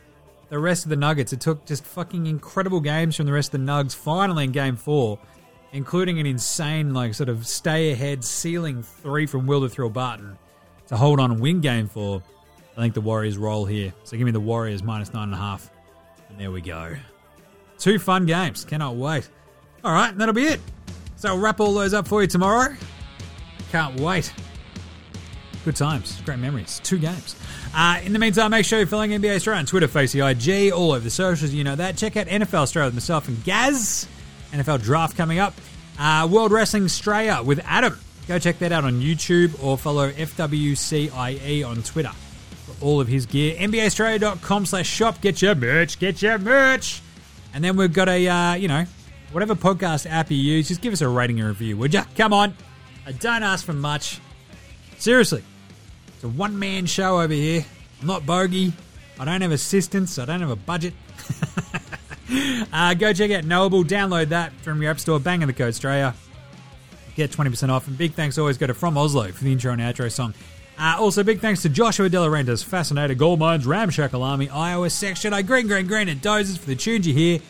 [0.51, 3.61] the rest of the Nuggets, it took just fucking incredible games from the rest of
[3.61, 5.19] the Nugs finally in game four,
[5.73, 10.39] including an insane, like, sort of stay ahead ceiling three from Will to Thrill Barton
[10.89, 12.23] to hold on and win game four.
[12.77, 13.93] I think the Warriors roll here.
[14.05, 15.71] So give me the Warriors minus nine and a half.
[16.29, 16.95] And there we go.
[17.79, 18.65] Two fun games.
[18.65, 19.29] Cannot wait.
[19.85, 20.61] All right, that'll be it.
[21.17, 22.75] So I'll wrap all those up for you tomorrow.
[23.71, 24.33] Can't wait.
[25.65, 26.21] Good times.
[26.25, 26.81] Great memories.
[26.85, 27.37] Two games.
[27.75, 30.93] Uh, in the meantime, make sure you're following NBA Straya on Twitter, Facey IG, all
[30.93, 31.53] over the socials.
[31.53, 31.97] You know that.
[31.97, 34.07] Check out NFL Straya with myself and Gaz.
[34.53, 35.55] NFL draft coming up.
[35.99, 37.99] Uh, World Wrestling Australia with Adam.
[38.29, 43.25] Go check that out on YouTube or follow FWCIE on Twitter for all of his
[43.25, 43.57] gear.
[43.57, 45.23] NBAStraya.com slash shop.
[45.23, 45.99] Get your merch.
[45.99, 47.01] Get your merch.
[47.55, 48.85] And then we've got a, uh, you know,
[49.33, 52.03] whatever podcast app you use, just give us a rating and review, would you?
[52.17, 52.55] Come on.
[53.07, 54.21] I don't ask for much.
[54.99, 55.43] Seriously.
[56.09, 57.65] It's a one man show over here.
[58.03, 58.75] I'm not bogey.
[59.19, 60.19] I don't have assistance.
[60.19, 60.93] I don't have a budget.
[62.75, 63.85] uh, go check out Knowable.
[63.85, 65.19] Download that from your app store.
[65.19, 66.15] Bang in the code Australia.
[67.19, 67.89] Get 20% off.
[67.89, 70.35] And big thanks always go to From Oslo for the intro and outro song.
[70.79, 75.35] Uh, also, big thanks to Joshua De Rentas, Fascinator, Gold Mines, Ramshackle Army, Iowa Section,
[75.35, 77.41] I Green, Green, Green, and Dozers for the tunes you hear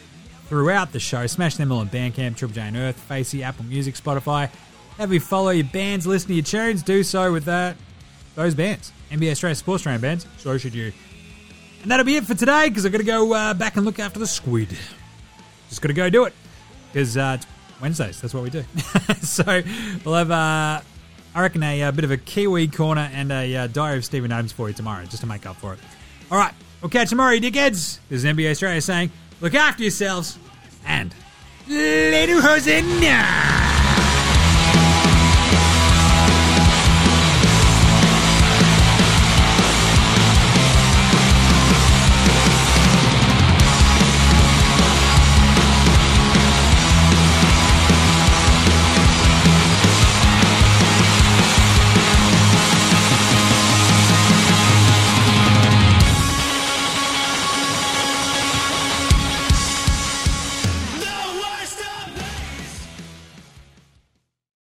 [0.47, 1.27] throughout the show.
[1.27, 4.49] Smash them all on Bandcamp, Triple J Unearthed, Facey, Apple Music, Spotify.
[4.97, 7.77] Have you follow your bands, listen to your tunes, do so with that
[8.39, 8.93] those bands.
[9.11, 10.93] NBA Straya Sports Train bands, so should you.
[11.83, 13.99] And that'll be it for today because I've got to go uh, back and look
[13.99, 14.69] after the squid.
[15.69, 16.33] Just got to go do it
[16.93, 17.47] because uh, it's
[17.81, 18.21] Wednesdays.
[18.21, 18.65] That's what we do.
[19.21, 19.63] so
[20.05, 20.81] we'll have, uh,
[21.35, 24.33] I reckon, a, uh bit of a Kiwi corner and a uh, Diary of Steven
[24.33, 25.81] Adams for you tomorrow just to make up for it.
[26.31, 26.53] All right,
[26.83, 27.99] we'll catch you tomorrow, you dickheads.
[28.09, 29.11] This is NBA Straya saying,
[29.41, 30.39] look after yourselves
[30.87, 31.15] and
[31.69, 33.68] little Hosanna.